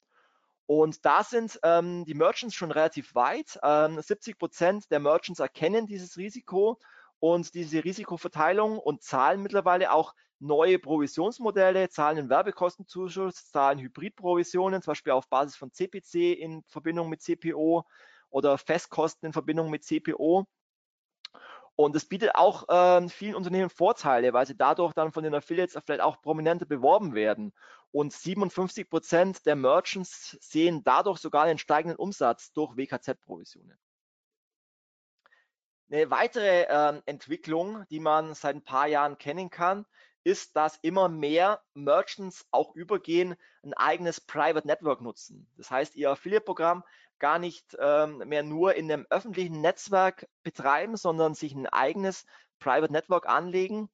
[0.67, 3.59] Und da sind ähm, die Merchants schon relativ weit.
[3.63, 6.79] Ähm, 70 Prozent der Merchants erkennen dieses Risiko
[7.21, 14.91] und diese Risikoverteilung und zahlen mittlerweile auch neue Provisionsmodelle, zahlen einen Werbekostenzuschuss, zahlen Hybridprovisionen, zum
[14.91, 17.85] Beispiel auf Basis von CPC in Verbindung mit CPO
[18.29, 20.47] oder Festkosten in Verbindung mit CPO.
[21.77, 25.79] Und es bietet auch äh, vielen Unternehmen Vorteile, weil sie dadurch dann von den Affiliates
[25.85, 27.53] vielleicht auch prominenter beworben werden.
[27.93, 33.79] Und 57 Prozent der Merchants sehen dadurch sogar einen steigenden Umsatz durch WKZ-Provisionen.
[35.89, 39.87] Eine weitere äh, Entwicklung, die man seit ein paar Jahren kennen kann,
[40.25, 45.49] ist, dass immer mehr Merchants auch übergehen, ein eigenes Private Network nutzen.
[45.57, 46.83] Das heißt, ihr Affiliate-Programm
[47.21, 52.27] gar nicht ähm, mehr nur in einem öffentlichen Netzwerk betreiben, sondern sich ein eigenes
[52.59, 53.89] Private Network anlegen.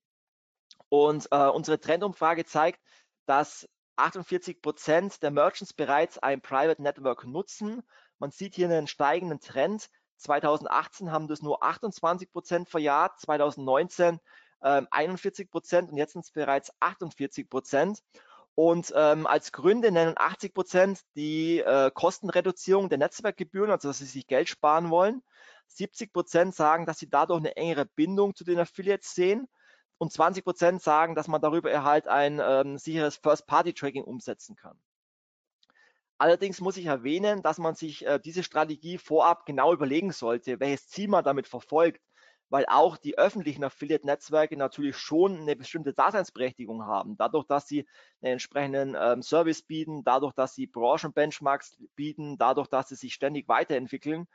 [0.89, 2.81] Und äh, unsere Trendumfrage zeigt,
[3.27, 7.83] dass 48 Prozent der Merchants bereits ein Private Network nutzen.
[8.19, 9.89] Man sieht hier einen steigenden Trend.
[10.17, 14.21] 2018 haben das nur 28 Prozent verjahrt, 2019
[14.61, 18.03] äh, 41 Prozent und jetzt sind es bereits 48 Prozent.
[18.55, 24.05] Und ähm, als Gründe nennen 80 Prozent die äh, Kostenreduzierung der Netzwerkgebühren, also dass sie
[24.05, 25.23] sich Geld sparen wollen.
[25.69, 29.49] 70 Prozent sagen, dass sie dadurch eine engere Bindung zu den Affiliates sehen.
[29.99, 34.77] Und 20 Prozent sagen, dass man darüber halt ein ähm, sicheres First-Party-Tracking umsetzen kann.
[36.19, 40.89] Allerdings muss ich erwähnen, dass man sich äh, diese Strategie vorab genau überlegen sollte, welches
[40.89, 42.01] Ziel man damit verfolgt
[42.53, 47.17] weil auch die öffentlichen Affiliate-Netzwerke natürlich schon eine bestimmte Daseinsberechtigung haben.
[47.17, 47.87] Dadurch, dass sie
[48.21, 53.49] einen entsprechenden ähm, Service bieten, dadurch, dass sie Branchenbenchmarks bieten, dadurch, dass sie sich ständig
[53.49, 54.29] weiterentwickeln,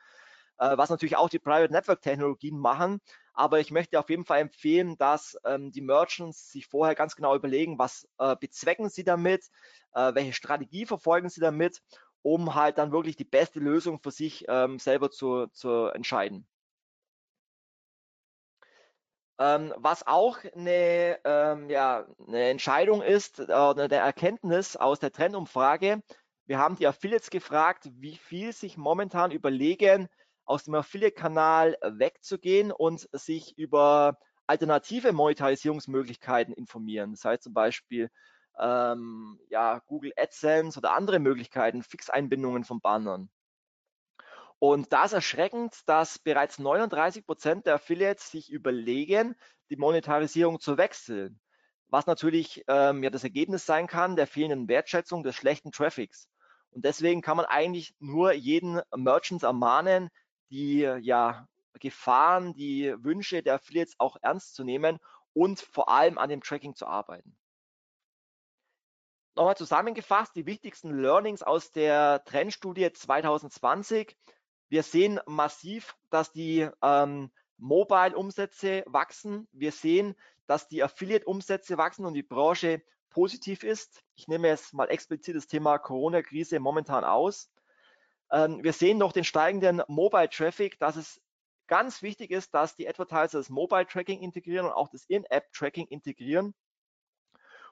[0.59, 2.99] äh, was natürlich auch die Private Network Technologien machen.
[3.33, 7.35] Aber ich möchte auf jeden Fall empfehlen, dass ähm, die Merchants sich vorher ganz genau
[7.35, 9.45] überlegen, was äh, bezwecken sie damit,
[9.93, 11.81] äh, welche Strategie verfolgen sie damit,
[12.23, 16.47] um halt dann wirklich die beste Lösung für sich ähm, selber zu, zu entscheiden.
[19.39, 26.01] Ähm, was auch eine, ähm, ja, eine Entscheidung ist, äh, eine Erkenntnis aus der Trendumfrage.
[26.47, 30.07] Wir haben die Affiliates gefragt, wie viel sich momentan überlegen,
[30.47, 34.17] aus dem Affiliate-Kanal wegzugehen und sich über
[34.47, 37.11] alternative Monetarisierungsmöglichkeiten informieren.
[37.11, 38.09] Das heißt zum Beispiel
[38.57, 43.29] ähm, ja, Google AdSense oder andere Möglichkeiten, Fixeinbindungen von Bannern.
[44.59, 49.35] Und da ist erschreckend, dass bereits 39 Prozent der Affiliates sich überlegen,
[49.69, 51.39] die Monetarisierung zu wechseln,
[51.89, 56.29] was natürlich ähm, ja das Ergebnis sein kann der fehlenden Wertschätzung des schlechten Traffics.
[56.71, 60.09] Und deswegen kann man eigentlich nur jeden Merchants ermahnen,
[60.49, 61.47] die ja
[61.79, 64.99] Gefahren, die Wünsche der Affiliates auch ernst zu nehmen
[65.33, 67.37] und vor allem an dem Tracking zu arbeiten.
[69.35, 74.17] Nochmal zusammengefasst, die wichtigsten Learnings aus der Trendstudie 2020
[74.69, 79.47] wir sehen massiv, dass die ähm, Mobile-Umsätze wachsen.
[79.51, 84.03] Wir sehen, dass die Affiliate-Umsätze wachsen und die Branche positiv ist.
[84.15, 87.49] Ich nehme jetzt mal explizit das Thema Corona-Krise momentan aus.
[88.31, 91.21] Ähm, wir sehen noch den steigenden Mobile-Traffic, dass es
[91.67, 96.53] ganz wichtig ist, dass die Advertiser das Mobile-Tracking integrieren und auch das In-App-Tracking integrieren.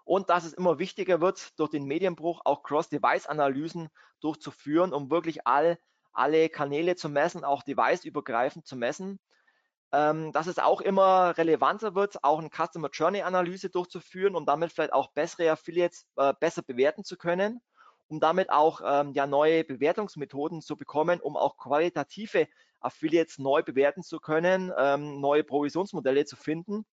[0.04, 3.90] Und dass es immer wichtiger wird, durch den Medienbruch auch Cross-Device-Analysen
[4.22, 5.80] durchzuführen, um wirklich all
[6.14, 9.20] alle Kanäle zu messen, auch deviceübergreifend zu messen.
[9.92, 14.72] Ähm, dass es auch immer relevanter wird, auch eine Customer Journey Analyse durchzuführen, um damit
[14.72, 17.62] vielleicht auch bessere Affiliates äh, besser bewerten zu können,
[18.08, 22.48] um damit auch ähm, ja neue Bewertungsmethoden zu bekommen, um auch qualitative
[22.80, 26.86] Affiliates neu bewerten zu können, ähm, neue Provisionsmodelle zu finden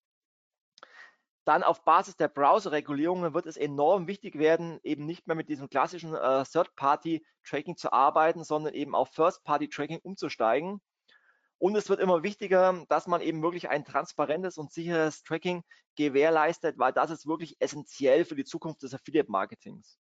[1.44, 5.68] dann auf Basis der Browser-Regulierungen wird es enorm wichtig werden, eben nicht mehr mit diesem
[5.68, 10.80] klassischen äh, Third-Party-Tracking zu arbeiten, sondern eben auf First-Party-Tracking umzusteigen.
[11.58, 15.62] Und es wird immer wichtiger, dass man eben wirklich ein transparentes und sicheres Tracking
[15.96, 19.98] gewährleistet, weil das ist wirklich essentiell für die Zukunft des Affiliate-Marketings.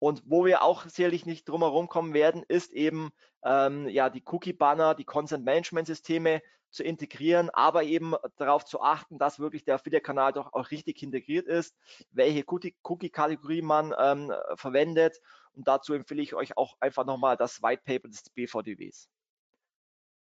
[0.00, 3.10] Und wo wir auch sicherlich nicht drum herum kommen werden, ist eben
[3.44, 9.64] ähm, ja die Cookie-Banner, die Consent-Management-Systeme zu integrieren, aber eben darauf zu achten, dass wirklich
[9.64, 11.76] der Affiliate-Kanal doch auch richtig integriert ist,
[12.12, 15.20] welche Cookie-Kategorie man ähm, verwendet.
[15.52, 19.08] Und dazu empfehle ich euch auch einfach nochmal das White Paper des BVDWs.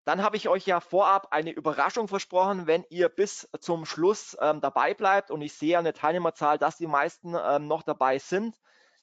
[0.05, 4.61] Dann habe ich euch ja vorab eine Überraschung versprochen, wenn ihr bis zum Schluss ähm,
[4.61, 5.29] dabei bleibt.
[5.29, 8.55] Und ich sehe an der Teilnehmerzahl, dass die meisten ähm, noch dabei sind.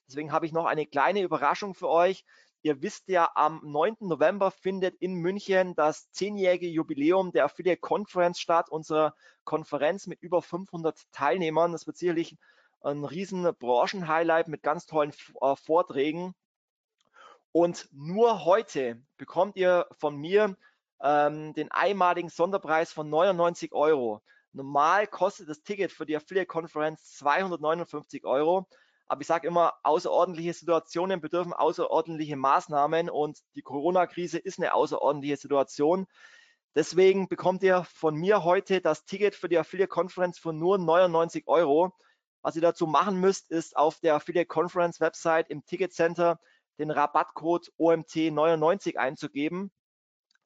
[0.07, 2.25] Deswegen habe ich noch eine kleine Überraschung für euch.
[2.61, 3.97] Ihr wisst ja, am 9.
[3.99, 10.41] November findet in München das zehnjährige Jubiläum der Affiliate Conference statt, unsere Konferenz mit über
[10.41, 11.71] 500 Teilnehmern.
[11.71, 12.35] Das wird sicherlich
[12.81, 16.33] ein riesen Branchenhighlight mit ganz tollen äh, Vorträgen.
[17.51, 20.57] Und nur heute bekommt ihr von mir
[21.01, 24.21] ähm, den einmaligen Sonderpreis von 99 Euro.
[24.53, 28.67] Normal kostet das Ticket für die Affiliate-Konferenz 259 Euro.
[29.07, 35.37] Aber ich sage immer, außerordentliche Situationen bedürfen außerordentliche Maßnahmen und die Corona-Krise ist eine außerordentliche
[35.37, 36.07] Situation.
[36.75, 41.47] Deswegen bekommt ihr von mir heute das Ticket für die Affiliate Conference für nur 99
[41.47, 41.93] Euro.
[42.41, 46.39] Was ihr dazu machen müsst, ist auf der Affiliate Conference Website im Ticket Center
[46.77, 49.71] den Rabattcode OMT99 einzugeben.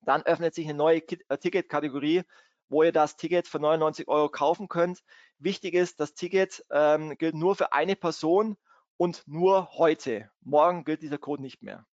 [0.02, 2.24] Dann öffnet sich eine neue äh, Ticketkategorie,
[2.72, 5.04] wo ihr das Ticket für 99 Euro kaufen könnt.
[5.40, 8.58] Wichtig ist, das Ticket ähm, gilt nur für eine Person
[8.98, 10.32] und nur heute.
[10.42, 11.86] Morgen gilt dieser Code nicht mehr.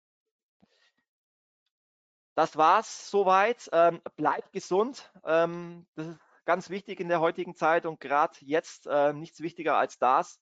[2.37, 3.69] Das war's soweit.
[3.73, 5.11] Ähm, bleibt gesund.
[5.25, 9.77] Ähm, das ist ganz wichtig in der heutigen Zeit und gerade jetzt äh, nichts wichtiger
[9.77, 10.39] als das.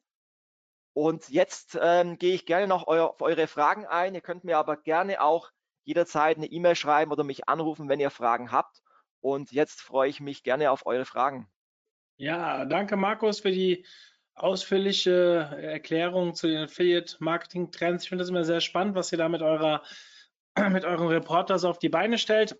[0.92, 4.14] Und jetzt ähm, gehe ich gerne noch eu auf eure Fragen ein.
[4.14, 5.50] Ihr könnt mir aber gerne auch
[5.84, 8.82] jederzeit eine E-Mail schreiben oder mich anrufen, wenn ihr Fragen habt.
[9.26, 11.48] Und jetzt freue ich mich gerne auf eure Fragen.
[12.16, 13.84] Ja, danke Markus für die
[14.36, 18.04] ausführliche Erklärung zu den Affiliate Marketing Trends.
[18.04, 19.82] Ich finde das immer sehr spannend, was ihr da mit eurer
[20.70, 22.56] mit euren Reporters auf die Beine stellt.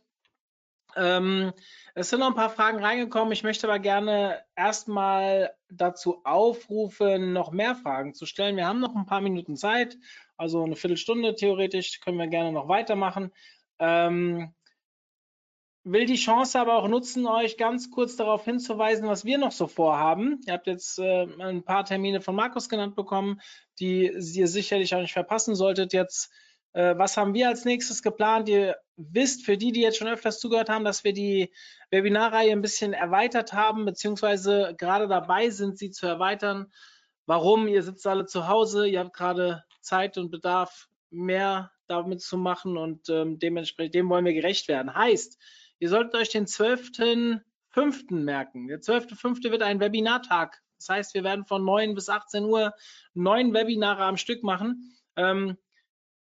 [0.97, 1.53] Ähm,
[1.95, 3.33] es sind noch ein paar Fragen reingekommen.
[3.33, 8.57] Ich möchte aber gerne erstmal dazu aufrufen, noch mehr Fragen zu stellen.
[8.57, 9.97] Wir haben noch ein paar Minuten Zeit,
[10.37, 13.31] also eine Viertelstunde theoretisch können wir gerne noch weitermachen.
[13.79, 14.53] Ähm,
[15.87, 19.67] will die Chance aber auch nutzen, euch ganz kurz darauf hinzuweisen, was wir noch so
[19.67, 20.41] vorhaben.
[20.47, 23.41] Ihr habt jetzt äh, ein paar Termine von Markus genannt bekommen,
[23.79, 25.93] die ihr sicherlich auch nicht verpassen solltet.
[25.93, 26.31] Jetzt
[26.77, 28.51] äh, was haben wir als nächstes geplant?
[28.51, 31.51] Ihr wisst, für die, die jetzt schon öfters zugehört haben, dass wir die
[31.91, 36.71] Webinarreihe ein bisschen erweitert haben, beziehungsweise gerade dabei sind, sie zu erweitern.
[37.25, 37.67] Warum?
[37.67, 42.77] Ihr sitzt alle zu Hause, ihr habt gerade Zeit und Bedarf, mehr damit zu machen
[42.77, 44.95] und ähm, dementsprechend dem wollen wir gerecht werden.
[44.95, 45.41] Heißt,
[45.79, 48.15] ihr solltet euch den 12.05.
[48.15, 48.69] merken.
[48.69, 49.51] Der 12.05.
[49.51, 50.63] wird ein Webinartag.
[50.79, 52.75] Das heißt, wir werden von 9 bis 18 Uhr
[53.15, 54.97] neun Webinare am Stück machen.
[55.17, 55.57] Ähm,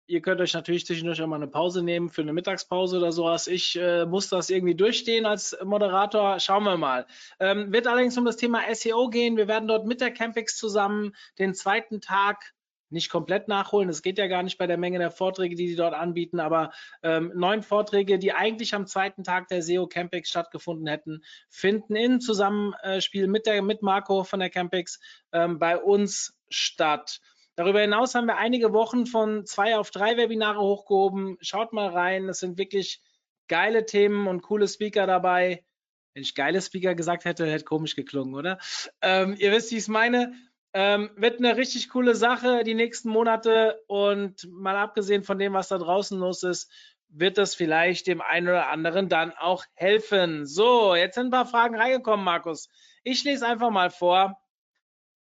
[0.10, 3.46] Ihr könnt euch natürlich zwischendurch auch mal eine Pause nehmen für eine Mittagspause oder sowas.
[3.46, 6.40] Ich äh, muss das irgendwie durchstehen als Moderator.
[6.40, 7.06] Schauen wir mal.
[7.40, 9.38] Ähm, wird allerdings um das Thema SEO gehen.
[9.38, 12.56] Wir werden dort mit der Campix zusammen den zweiten Tag
[12.90, 13.88] nicht komplett nachholen.
[13.88, 16.72] Das geht ja gar nicht bei der Menge der Vorträge, die die dort anbieten, aber
[17.04, 22.20] ähm, neun Vorträge, die eigentlich am zweiten Tag der SEO Campix stattgefunden hätten, finden in
[22.20, 25.00] Zusammenspiel mit der mit Marco von der Campix
[25.32, 27.20] ähm, bei uns statt.
[27.56, 31.38] Darüber hinaus haben wir einige Wochen von zwei auf drei Webinare hochgehoben.
[31.42, 33.02] Schaut mal rein, es sind wirklich
[33.50, 35.66] geile Themen und coole Speaker dabei.
[36.14, 38.60] Wenn ich geile Speaker gesagt hätte, hätte komisch geklungen, oder?
[39.02, 40.34] Ähm, ihr wisst, wie ich es meine.
[40.74, 45.70] Ähm, wird eine richtig coole Sache die nächsten Monate und mal abgesehen von dem, was
[45.70, 46.72] da draußen los ist,
[47.10, 50.46] wird das vielleicht dem einen oder anderen dann auch helfen.
[50.46, 52.70] So, jetzt sind ein paar Fragen reingekommen, Markus.
[53.04, 54.40] Ich lese einfach mal vor.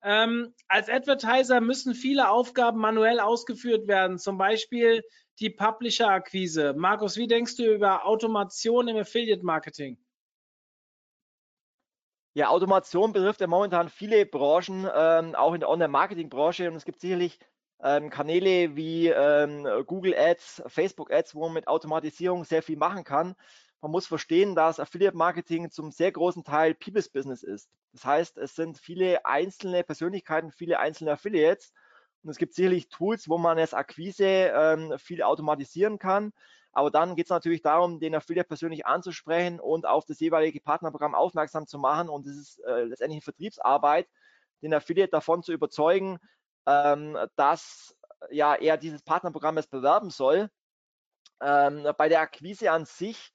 [0.03, 5.01] Ähm, als Advertiser müssen viele Aufgaben manuell ausgeführt werden, zum Beispiel
[5.39, 6.73] die Publisher-Akquise.
[6.75, 9.97] Markus, wie denkst du über Automation im Affiliate-Marketing?
[12.37, 16.69] Ja, Automation betrifft ja momentan viele Branchen, ähm, auch in der Online-Marketing-Branche.
[16.69, 17.39] Und es gibt sicherlich
[17.81, 23.03] ähm, Kanäle wie ähm, Google Ads, Facebook Ads, wo man mit Automatisierung sehr viel machen
[23.03, 23.33] kann.
[23.81, 27.71] Man muss verstehen, dass Affiliate Marketing zum sehr großen Teil People's Business ist.
[27.93, 31.73] Das heißt, es sind viele einzelne Persönlichkeiten, viele einzelne Affiliates.
[32.21, 36.33] Und es gibt sicherlich Tools, wo man als Akquise ähm, viel automatisieren kann.
[36.77, 41.15] Aber dann geht es natürlich darum, den Affiliate persönlich anzusprechen und auf das jeweilige Partnerprogramm
[41.15, 42.07] aufmerksam zu machen.
[42.07, 44.07] Und es ist äh, letztendlich eine Vertriebsarbeit,
[44.61, 46.19] den Affiliate davon zu überzeugen,
[46.67, 47.95] ähm, dass
[48.29, 50.51] ja, er dieses Partnerprogramm jetzt bewerben soll.
[51.41, 53.33] Ähm, bei der Akquise an sich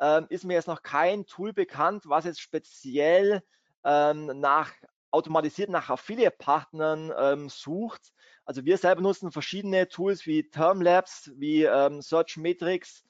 [0.00, 3.42] ähm, ist mir jetzt noch kein Tool bekannt, was jetzt speziell
[3.84, 4.72] ähm, nach
[5.10, 8.12] automatisiert nach Affiliate-Partnern ähm, sucht.
[8.44, 13.04] Also wir selber nutzen verschiedene Tools wie Termlabs, wie ähm, Searchmetrics,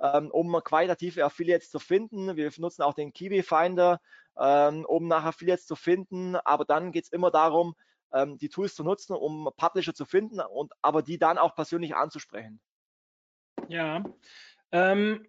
[0.00, 2.36] ähm, um qualitative Affiliates zu finden.
[2.36, 4.00] Wir nutzen auch den Kiwi Finder,
[4.38, 6.36] ähm, um nach Affiliates zu finden.
[6.36, 7.74] Aber dann geht es immer darum,
[8.12, 11.94] ähm, die Tools zu nutzen, um Publisher zu finden und aber die dann auch persönlich
[11.94, 12.60] anzusprechen.
[13.68, 14.04] Ja.
[14.72, 15.26] Ähm,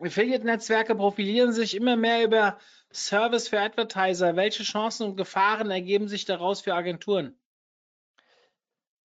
[0.00, 2.58] Affiliate-Netzwerke profilieren sich immer mehr über
[2.92, 4.36] Service für Advertiser.
[4.36, 7.38] Welche Chancen und Gefahren ergeben sich daraus für Agenturen?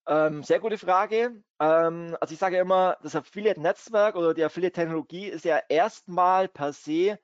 [0.06, 1.42] Ähm, sehr gute Frage.
[1.60, 7.18] Ähm, also ich sage immer, das Affiliate-Netzwerk oder die Affiliate-Technologie ist ja erstmal per se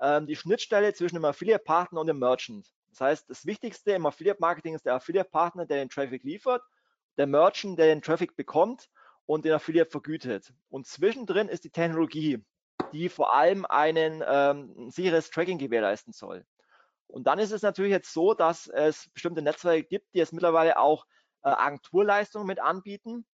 [0.00, 2.70] ähm, die Schnittstelle zwischen dem Affiliate-Partner und dem Merchant.
[2.90, 6.62] Das heißt, das Wichtigste im Affiliate-Marketing ist der Affiliate-Partner, der den Traffic liefert,
[7.16, 8.90] der Merchant, der den Traffic bekommt
[9.26, 10.52] und den Affiliate vergütet.
[10.68, 12.44] Und zwischendrin ist die Technologie
[12.92, 16.44] die vor allem ähm, ein sicheres Tracking gewährleisten soll.
[17.06, 20.78] Und dann ist es natürlich jetzt so, dass es bestimmte Netzwerke gibt, die es mittlerweile
[20.78, 21.06] auch
[21.42, 23.26] äh, Agenturleistungen mit anbieten.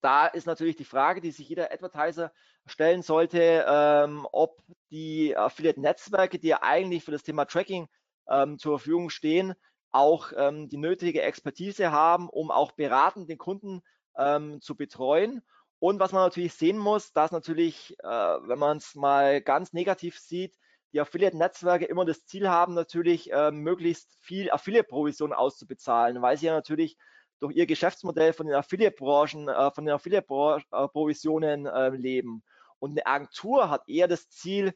[0.00, 2.32] Da ist natürlich die Frage, die sich jeder Advertiser
[2.66, 7.88] stellen sollte, ähm, ob die Affiliate-Netzwerke, die ja eigentlich für das Thema Tracking
[8.28, 9.54] ähm, zur Verfügung stehen,
[9.90, 13.82] auch ähm, die nötige Expertise haben, um auch beratend den Kunden
[14.16, 15.42] ähm, zu betreuen.
[15.84, 20.18] Und was man natürlich sehen muss, dass natürlich, äh, wenn man es mal ganz negativ
[20.18, 20.56] sieht,
[20.94, 26.54] die Affiliate-Netzwerke immer das Ziel haben, natürlich äh, möglichst viel Affiliate-Provision auszubezahlen, weil sie ja
[26.54, 26.96] natürlich
[27.38, 32.42] durch ihr Geschäftsmodell von den Affiliate-Branchen, äh, von den Affiliate-Provisionen äh, leben.
[32.78, 34.72] Und eine Agentur hat eher das Ziel,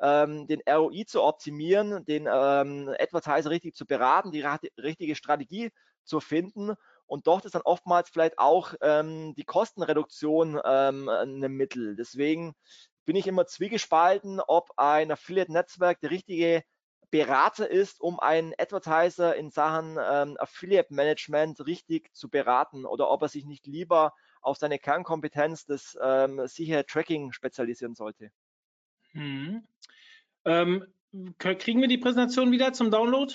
[0.00, 4.44] ähm, den ROI zu optimieren, den ähm, Advertiser richtig zu beraten, die
[4.78, 5.72] richtige Strategie
[6.04, 6.76] zu finden.
[7.12, 11.94] Und dort ist dann oftmals vielleicht auch ähm, die Kostenreduktion ähm, ein Mittel.
[11.94, 12.54] Deswegen
[13.04, 16.64] bin ich immer zwiegespalten, ob ein Affiliate-Netzwerk der richtige
[17.10, 23.20] Berater ist, um einen Advertiser in Sachen ähm, Affiliate Management richtig zu beraten oder ob
[23.20, 28.30] er sich nicht lieber auf seine Kernkompetenz des ähm, sichere Tracking spezialisieren sollte.
[29.10, 29.62] Hm.
[30.46, 30.86] Ähm,
[31.36, 33.34] kriegen wir die Präsentation wieder zum Download?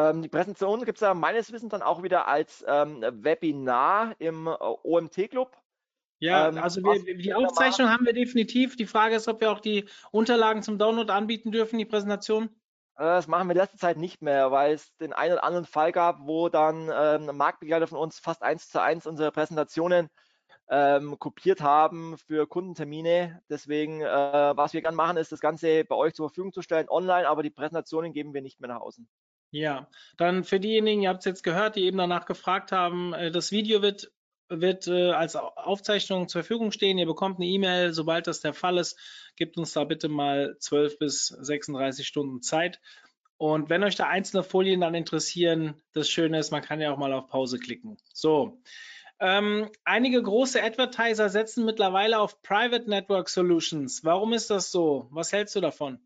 [0.00, 4.46] Ähm, die Präsentation gibt es ja meines Wissens dann auch wieder als ähm, Webinar im
[4.46, 5.56] äh, OMT-Club.
[6.20, 8.76] Ja, ähm, also wir, die Aufzeichnung haben wir definitiv.
[8.76, 12.44] Die Frage ist, ob wir auch die Unterlagen zum Download anbieten dürfen, die Präsentation.
[12.96, 15.66] Äh, das machen wir in letzter Zeit nicht mehr, weil es den einen oder anderen
[15.66, 20.08] Fall gab, wo dann ähm, Marktbegleiter von uns fast eins zu eins unsere Präsentationen
[20.68, 23.42] ähm, kopiert haben für Kundentermine.
[23.48, 24.06] Deswegen, äh,
[24.56, 27.42] was wir gerne machen, ist das Ganze bei euch zur Verfügung zu stellen online, aber
[27.42, 29.08] die Präsentationen geben wir nicht mehr nach außen.
[29.52, 33.30] Ja, dann für diejenigen, ihr habt es jetzt gehört, die eben danach gefragt haben, äh,
[33.30, 34.12] das Video wird,
[34.48, 36.98] wird äh, als Aufzeichnung zur Verfügung stehen.
[36.98, 38.98] Ihr bekommt eine E-Mail, sobald das der Fall ist.
[39.36, 42.80] Gebt uns da bitte mal 12 bis 36 Stunden Zeit.
[43.38, 46.98] Und wenn euch da einzelne Folien dann interessieren, das Schöne ist, man kann ja auch
[46.98, 47.96] mal auf Pause klicken.
[48.12, 48.60] So,
[49.18, 54.04] ähm, einige große Advertiser setzen mittlerweile auf Private Network Solutions.
[54.04, 55.08] Warum ist das so?
[55.10, 55.98] Was hältst du davon?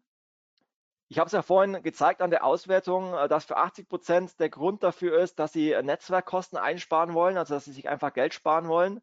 [1.08, 4.48] Ich habe es ja vorhin gezeigt an der Auswertung, äh, dass für 80 Prozent der
[4.50, 8.68] Grund dafür ist, dass sie Netzwerkkosten einsparen wollen, also dass sie sich einfach Geld sparen
[8.68, 9.00] wollen.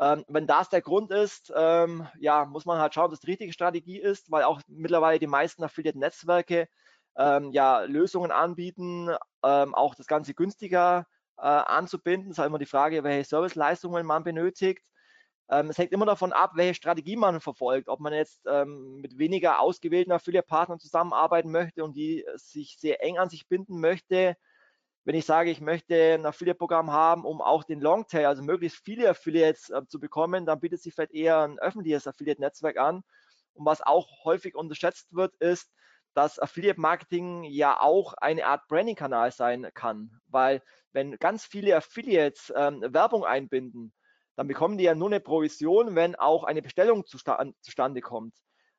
[0.00, 3.30] Ähm, wenn das der Grund ist, ähm, ja, muss man halt schauen, ob das die
[3.30, 6.68] richtige Strategie ist, weil auch mittlerweile die meisten Affiliate-Netzwerke
[7.16, 9.10] ähm, ja Lösungen anbieten,
[9.44, 11.06] ähm, auch das Ganze günstiger
[11.38, 12.30] äh, anzubinden.
[12.30, 14.88] Es ist halt immer die Frage, welche Serviceleistungen man benötigt.
[15.52, 19.18] Ähm, es hängt immer davon ab, welche Strategie man verfolgt, ob man jetzt ähm, mit
[19.18, 24.34] weniger ausgewählten Affiliate-Partnern zusammenarbeiten möchte und die sich sehr eng an sich binden möchte.
[25.04, 29.10] Wenn ich sage, ich möchte ein Affiliate-Programm haben, um auch den Longtail, also möglichst viele
[29.10, 33.02] Affiliates äh, zu bekommen, dann bietet sich vielleicht eher ein öffentliches Affiliate-Netzwerk an.
[33.52, 35.70] Und was auch häufig unterschätzt wird, ist,
[36.14, 42.50] dass Affiliate Marketing ja auch eine Art Branding-Kanal sein kann, weil wenn ganz viele Affiliates
[42.56, 43.92] ähm, Werbung einbinden,
[44.36, 48.34] dann bekommen die ja nur eine Provision, wenn auch eine Bestellung zusta zustande kommt.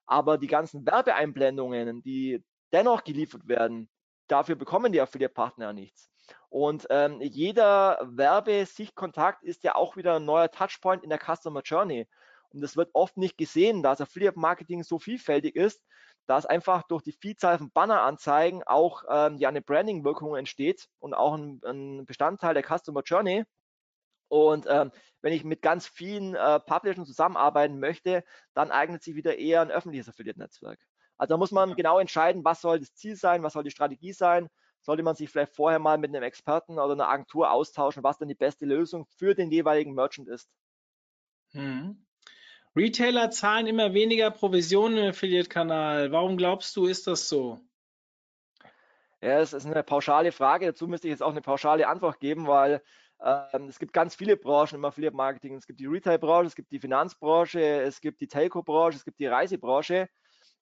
[0.06, 3.90] Aber die ganzen Werbeeinblendungen, die dennoch geliefert werden,
[4.28, 6.10] dafür bekommen die Affiliate-Partner ja nichts.
[6.50, 12.08] Und ähm, jeder Werbe-Sichtkontakt ist ja auch wieder ein neuer Touchpoint in der Customer Journey.
[12.50, 15.84] Und das wird oft nicht gesehen, dass Affiliate-Marketing so vielfältig ist,
[16.28, 21.34] dass einfach durch die Vielzahl von Banneranzeigen auch ähm, ja eine Branding-Wirkung entsteht und auch
[21.34, 23.44] ein, ein, Bestandteil der Customer Journey.
[24.34, 28.24] Und ähm, wenn ich mit ganz vielen äh, Publishern zusammenarbeiten möchte,
[28.56, 30.80] dann eignet sich wieder eher ein öffentliches Affiliate-Netzwerk.
[31.20, 34.12] Also da muss man genau entscheiden, was soll das Ziel sein, was soll die Strategie
[34.12, 34.50] sein.
[34.82, 38.28] Sollte man sich vielleicht vorher mal mit einem Experten oder einer Agentur austauschen, was dann
[38.28, 40.50] die beste Lösung für den jeweiligen Merchant ist.
[41.52, 42.04] Hm.
[42.76, 46.12] Retailer zahlen immer weniger Provisionen im Affiliate-Kanal.
[46.12, 47.60] Warum glaubst du, ist das so?
[49.22, 50.66] Ja, es ist eine pauschale Frage.
[50.66, 52.82] Dazu müsste ich jetzt auch eine pauschale Antwort geben, weil
[53.24, 55.56] es gibt ganz viele Branchen im Affiliate-Marketing.
[55.56, 59.28] Es gibt die Retail-Branche, es gibt die Finanzbranche, es gibt die Telco-Branche, es gibt die
[59.28, 60.10] Reisebranche.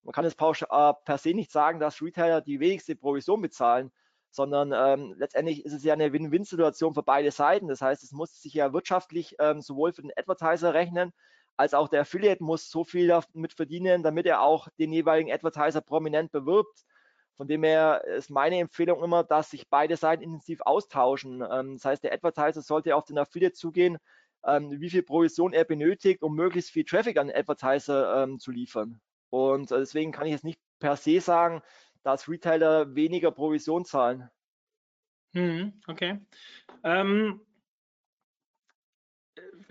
[0.04, 3.92] Man kann es äh, per se nicht sagen, dass Retailer die wenigste Provision bezahlen,
[4.30, 7.68] sondern ähm, letztendlich ist es ja eine Win-Win-Situation für beide Seiten.
[7.68, 11.14] Das heißt, es muss sich ja wirtschaftlich ähm, sowohl für den Advertiser rechnen,
[11.58, 15.82] als auch der Affiliate muss so viel damit verdienen, damit er auch den jeweiligen Advertiser
[15.82, 16.86] prominent bewirbt.
[17.42, 21.44] Von dem her ist meine Empfehlung immer, dass sich beide Seiten intensiv austauschen.
[21.52, 23.98] Ähm, das heißt, der Advertiser sollte auf den Affiliate zugehen,
[24.46, 28.52] ähm, wie viel Provision er benötigt, um möglichst viel Traffic an den Advertiser ähm, zu
[28.52, 29.02] liefern.
[29.32, 31.64] Und äh, deswegen kann ich jetzt nicht per se sagen,
[32.04, 34.30] dass Retailer weniger Provision zahlen.
[35.34, 36.20] Hm, okay.
[36.84, 37.42] Ähm,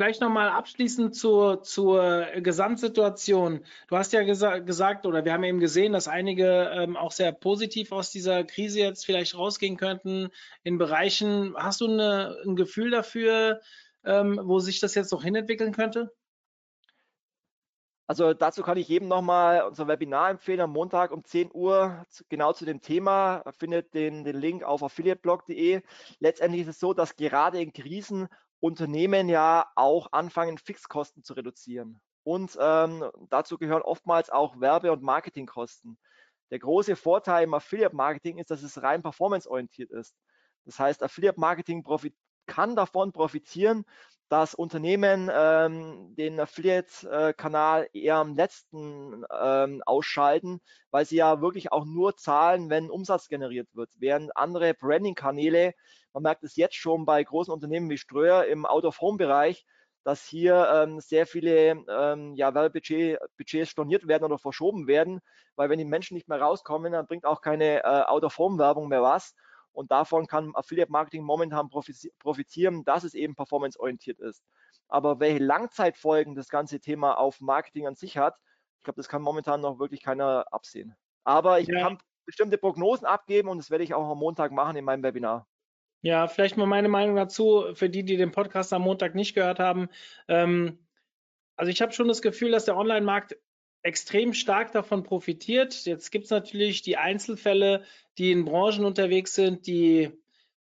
[0.01, 3.61] vielleicht nochmal abschließend zur, zur Gesamtsituation.
[3.87, 7.33] Du hast ja gesa gesagt, oder wir haben eben gesehen, dass einige ähm, auch sehr
[7.33, 10.31] positiv aus dieser Krise jetzt vielleicht rausgehen könnten
[10.63, 11.55] in Bereichen.
[11.55, 13.61] Hast du eine, ein Gefühl dafür,
[14.03, 16.11] ähm, wo sich das jetzt noch hinentwickeln könnte?
[18.07, 22.55] Also dazu kann ich jedem nochmal unser Webinar empfehlen am Montag um 10 Uhr, genau
[22.55, 23.43] zu dem Thema.
[23.59, 25.83] Findet den, den Link auf affiliateblog.de.
[26.21, 28.29] Letztendlich ist es so, dass gerade in Krisen
[28.61, 32.01] Unternehmen ja auch anfangen, Fixkosten zu reduzieren.
[32.23, 35.99] Und ähm, dazu gehören oftmals auch Werbe- und Marketingkosten.
[36.51, 40.15] Der große Vorteil im Affiliate-Marketing ist, dass es rein performanceorientiert ist.
[40.65, 41.85] Das heißt, Affiliate-Marketing
[42.47, 43.85] kann davon profitieren,
[44.31, 50.61] dass Unternehmen ähm, den Affiliate-Kanal eher am letzten ähm, ausschalten,
[50.93, 53.91] weil sie ja wirklich auch nur zahlen, wenn Umsatz generiert wird.
[53.99, 55.75] Während andere Branding-Kanäle,
[56.13, 59.67] man merkt es jetzt schon bei großen Unternehmen wie Ströer im Out-of-Home-Bereich,
[60.05, 65.21] dass hier ähm, sehr viele ähm, ja, Werbebudgets storniert werden oder verschoben werden,
[65.57, 69.35] weil wenn die Menschen nicht mehr rauskommen, dann bringt auch keine äh, Out-of-Home-Werbung mehr was.
[69.81, 74.45] Und davon kann Affiliate Marketing momentan profitieren, dass es eben performanceorientiert ist.
[74.89, 78.37] Aber welche Langzeitfolgen das ganze Thema auf Marketing an sich hat,
[78.77, 80.95] ich glaube, das kann momentan noch wirklich keiner absehen.
[81.25, 81.81] Aber ich ja.
[81.81, 85.47] kann bestimmte Prognosen abgeben und das werde ich auch am Montag machen in meinem Webinar.
[86.03, 89.61] Ja, vielleicht mal meine Meinung dazu, für die, die den Podcast am Montag nicht gehört
[89.61, 89.89] haben.
[90.29, 90.79] Ähm,
[91.57, 93.35] also ich habe schon das Gefühl, dass der Online-Markt
[93.83, 95.85] extrem stark davon profitiert.
[95.85, 97.85] Jetzt gibt es natürlich die Einzelfälle,
[98.19, 100.11] die in Branchen unterwegs sind, die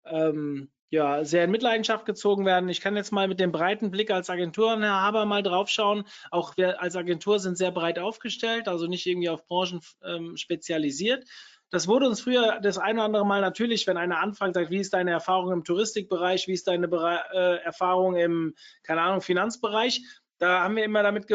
[0.04, 2.68] ähm, ja, sehr in Mitleidenschaft gezogen werden.
[2.68, 6.04] Ich kann jetzt mal mit dem breiten Blick als Agentur, Herr Haber, mal draufschauen.
[6.30, 11.24] Auch wir als Agentur sind sehr breit aufgestellt, also nicht irgendwie auf Branchen ähm, spezialisiert.
[11.70, 14.80] Das wurde uns früher das eine oder andere Mal natürlich, wenn einer anfragt, sagt, wie
[14.80, 20.02] ist deine Erfahrung im Touristikbereich, wie ist deine Bere äh, Erfahrung im, keine Ahnung, Finanzbereich,
[20.38, 21.28] da haben wir immer damit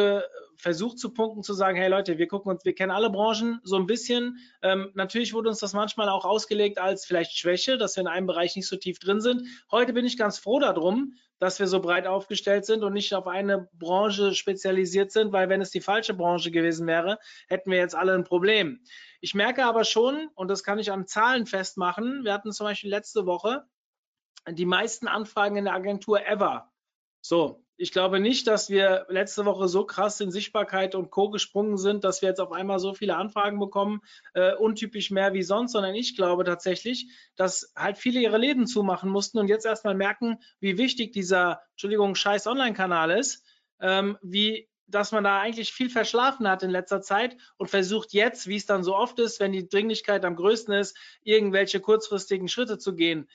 [0.58, 3.76] versucht zu punkten, zu sagen, hey Leute, wir gucken uns, wir kennen alle Branchen so
[3.76, 4.38] ein bisschen.
[4.62, 8.28] Ähm, natürlich wurde uns das manchmal auch ausgelegt als vielleicht Schwäche, dass wir in einem
[8.28, 9.47] Bereich nicht so tief drin sind.
[9.72, 13.28] Heute bin ich ganz froh darum, dass wir so breit aufgestellt sind und nicht auf
[13.28, 17.95] eine Branche spezialisiert sind, weil wenn es die falsche Branche gewesen wäre, hätten wir jetzt
[17.95, 18.80] alle ein Problem.
[19.20, 22.89] Ich merke aber schon, und das kann ich an Zahlen festmachen, wir hatten zum Beispiel
[22.89, 23.66] letzte Woche
[24.49, 26.72] die meisten Anfragen in der Agentur ever.
[27.22, 31.30] So, ich glaube nicht, dass wir letzte Woche so krass in Sichtbarkeit und Co.
[31.30, 34.01] gesprungen sind, dass wir jetzt auf einmal so viele Anfragen bekommen,
[34.34, 39.09] äh, untypisch mehr wie sonst, sondern ich glaube tatsächlich, dass halt viele ihre Läden zumachen
[39.09, 43.43] mussten und jetzt erstmal merken, wie wichtig dieser, Entschuldigung, scheiß Online-Kanal ist,
[43.80, 48.45] ähm, wie dass man da eigentlich viel verschlafen hat in letzter Zeit und versucht jetzt,
[48.47, 52.78] wie es dann so oft ist, wenn die Dringlichkeit am größten ist, irgendwelche kurzfristigen Schritte
[52.78, 53.28] zu gehen.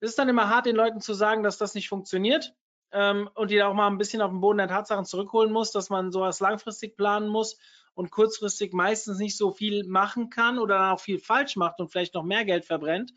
[0.00, 2.54] Es ist dann immer hart, den Leuten zu sagen, dass das nicht funktioniert
[2.92, 5.72] ähm, und die da auch mal ein bisschen auf den Boden der Tatsachen zurückholen muss,
[5.72, 7.58] dass man sowas langfristig planen muss
[7.94, 12.14] und kurzfristig meistens nicht so viel machen kann oder auch viel falsch macht und vielleicht
[12.14, 13.12] noch mehr Geld verbrennt.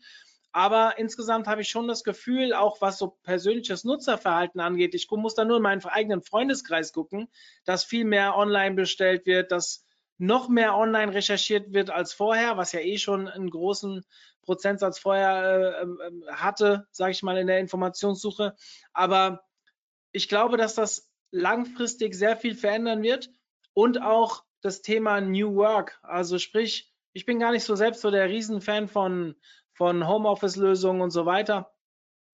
[0.52, 5.34] Aber insgesamt habe ich schon das Gefühl, auch was so persönliches Nutzerverhalten angeht, ich muss
[5.34, 7.28] da nur in meinen eigenen Freundeskreis gucken,
[7.64, 9.84] dass viel mehr online bestellt wird, dass
[10.16, 14.04] noch mehr online recherchiert wird als vorher, was ja eh schon einen großen
[14.42, 18.54] Prozentsatz vorher äh, äh, hatte, sage ich mal, in der Informationssuche.
[18.92, 19.42] Aber
[20.14, 23.30] ich glaube, dass das langfristig sehr viel verändern wird
[23.74, 25.98] und auch das Thema New Work.
[26.02, 29.34] Also sprich, ich bin gar nicht so selbst so der Riesenfan von,
[29.72, 31.74] von Homeoffice-Lösungen und so weiter.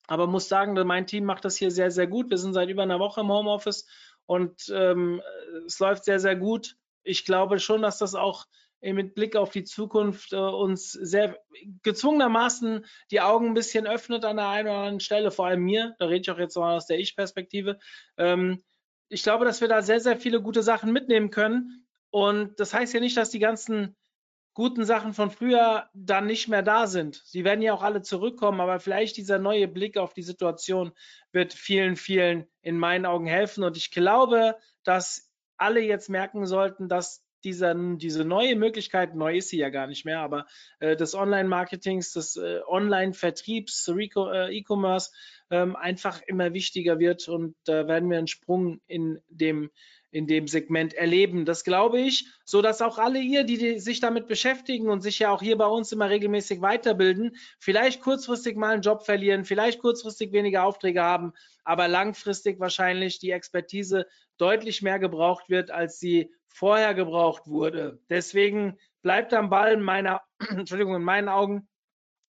[0.07, 2.29] Aber muss sagen, mein Team macht das hier sehr, sehr gut.
[2.29, 3.87] Wir sind seit über einer Woche im Homeoffice
[4.27, 5.23] und ähm,
[5.67, 6.77] es läuft sehr, sehr gut.
[7.03, 8.45] Ich glaube schon, dass das auch
[8.81, 11.39] mit Blick auf die Zukunft äh, uns sehr
[11.83, 15.95] gezwungenermaßen die Augen ein bisschen öffnet an der einen oder anderen Stelle, vor allem mir,
[15.99, 17.79] da rede ich auch jetzt mal aus der Ich-Perspektive.
[18.17, 18.63] Ähm,
[19.09, 21.87] ich glaube, dass wir da sehr, sehr viele gute Sachen mitnehmen können.
[22.11, 23.97] Und das heißt ja nicht, dass die ganzen
[24.55, 27.23] guten Sachen von früher dann nicht mehr da sind.
[27.25, 30.93] Sie werden ja auch alle zurückkommen, aber vielleicht dieser neue Blick auf die Situation
[31.33, 33.65] wird vielen, vielen in meinen Augen helfen.
[33.65, 39.49] Und ich glaube, dass alle jetzt merken sollten, dass dieser, diese neue Möglichkeit, neu ist
[39.49, 40.47] sie ja gar nicht mehr, aber
[40.79, 45.11] äh, des Online-Marketings, des äh, Online-Vertriebs, äh, E-Commerce
[45.51, 49.71] ähm, einfach immer wichtiger wird und da werden wir einen Sprung in dem
[50.13, 51.45] in dem Segment erleben.
[51.45, 55.21] Das glaube ich, so dass auch alle ihr, die, die, sich damit beschäftigen und sich
[55.21, 59.79] ja auch hier bei uns immer regelmäßig weiterbilden, vielleicht kurzfristig mal einen Job verlieren, vielleicht
[59.79, 61.33] kurzfristig weniger Aufträge haben,
[61.65, 64.07] aber langfristig wahrscheinlich die Expertise
[64.37, 68.01] deutlich mehr gebraucht wird, als sie vorher gebraucht wurde.
[68.09, 71.69] Deswegen bleibt am Ball in meiner, Entschuldigung, in meinen Augen.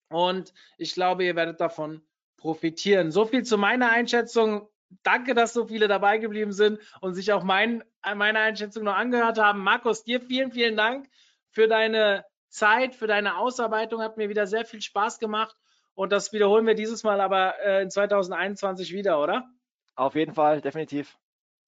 [0.10, 2.02] Und ich glaube, ihr werdet davon
[2.38, 3.12] profitieren.
[3.12, 4.68] So viel zu meiner Einschätzung.
[5.04, 9.40] danke, dass so viele dabei geblieben sind und sich auch mein, meine Einschätzung noch angehört
[9.40, 9.60] haben.
[9.60, 11.10] Markus, dir vielen, vielen Dank
[11.50, 14.02] für deine Zeit, für deine Ausarbeitung.
[14.02, 15.56] Hat mir wieder sehr viel Spaß gemacht
[15.94, 19.50] und das wiederholen wir dieses Mal aber äh, in 2021 wieder, oder?
[19.96, 21.18] Auf jeden Fall, definitiv.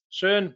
[0.10, 0.56] Schön.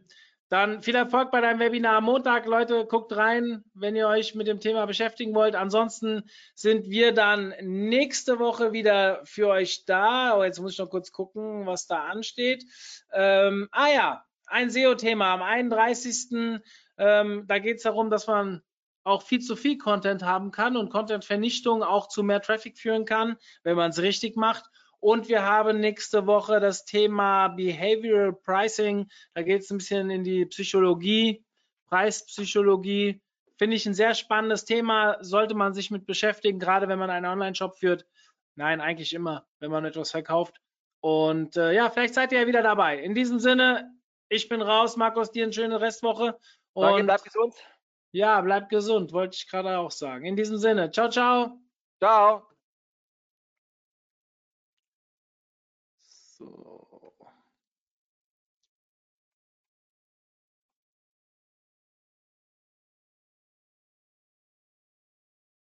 [0.50, 2.46] Dann viel Erfolg bei deinem Webinar am Montag.
[2.46, 5.56] Leute, guckt rein, wenn ihr euch mit dem Thema beschäftigen wollt.
[5.56, 6.24] Ansonsten
[6.56, 10.38] sind wir dann nächste Woche wieder für euch da.
[10.38, 12.64] Oh, jetzt muss ich noch kurz gucken, was da ansteht.
[13.12, 16.62] Ähm, ah ja, ein SEO-Thema am 31.
[16.98, 18.62] Ähm, da geht es darum, dass man
[19.04, 23.38] auch viel zu viel Content haben kann und Content-Vernichtung auch zu mehr Traffic führen kann,
[23.64, 24.66] wenn man es richtig macht.
[25.08, 29.08] Und wir haben nächste Woche das Thema Behavioral Pricing.
[29.34, 31.46] Da geht es ein bisschen in die Psychologie,
[31.88, 33.22] Preispsychologie.
[33.58, 35.16] Finde ich ein sehr spannendes Thema.
[35.22, 38.06] Sollte man sich mit beschäftigen, gerade wenn man einen Online-Shop führt.
[38.56, 40.60] Nein, eigentlich immer, wenn man etwas verkauft.
[41.00, 43.00] Und äh, ja, vielleicht seid ihr ja wieder dabei.
[43.00, 43.90] In diesem Sinne,
[44.28, 44.98] ich bin raus.
[44.98, 46.38] Markus, dir eine schöne Restwoche.
[46.74, 47.56] Und Danke, bleib gesund.
[48.12, 50.26] Ja, bleibt gesund, wollte ich gerade auch sagen.
[50.26, 51.62] In diesem Sinne, ciao, ciao.
[51.98, 52.57] Ciao.
[56.38, 56.87] So.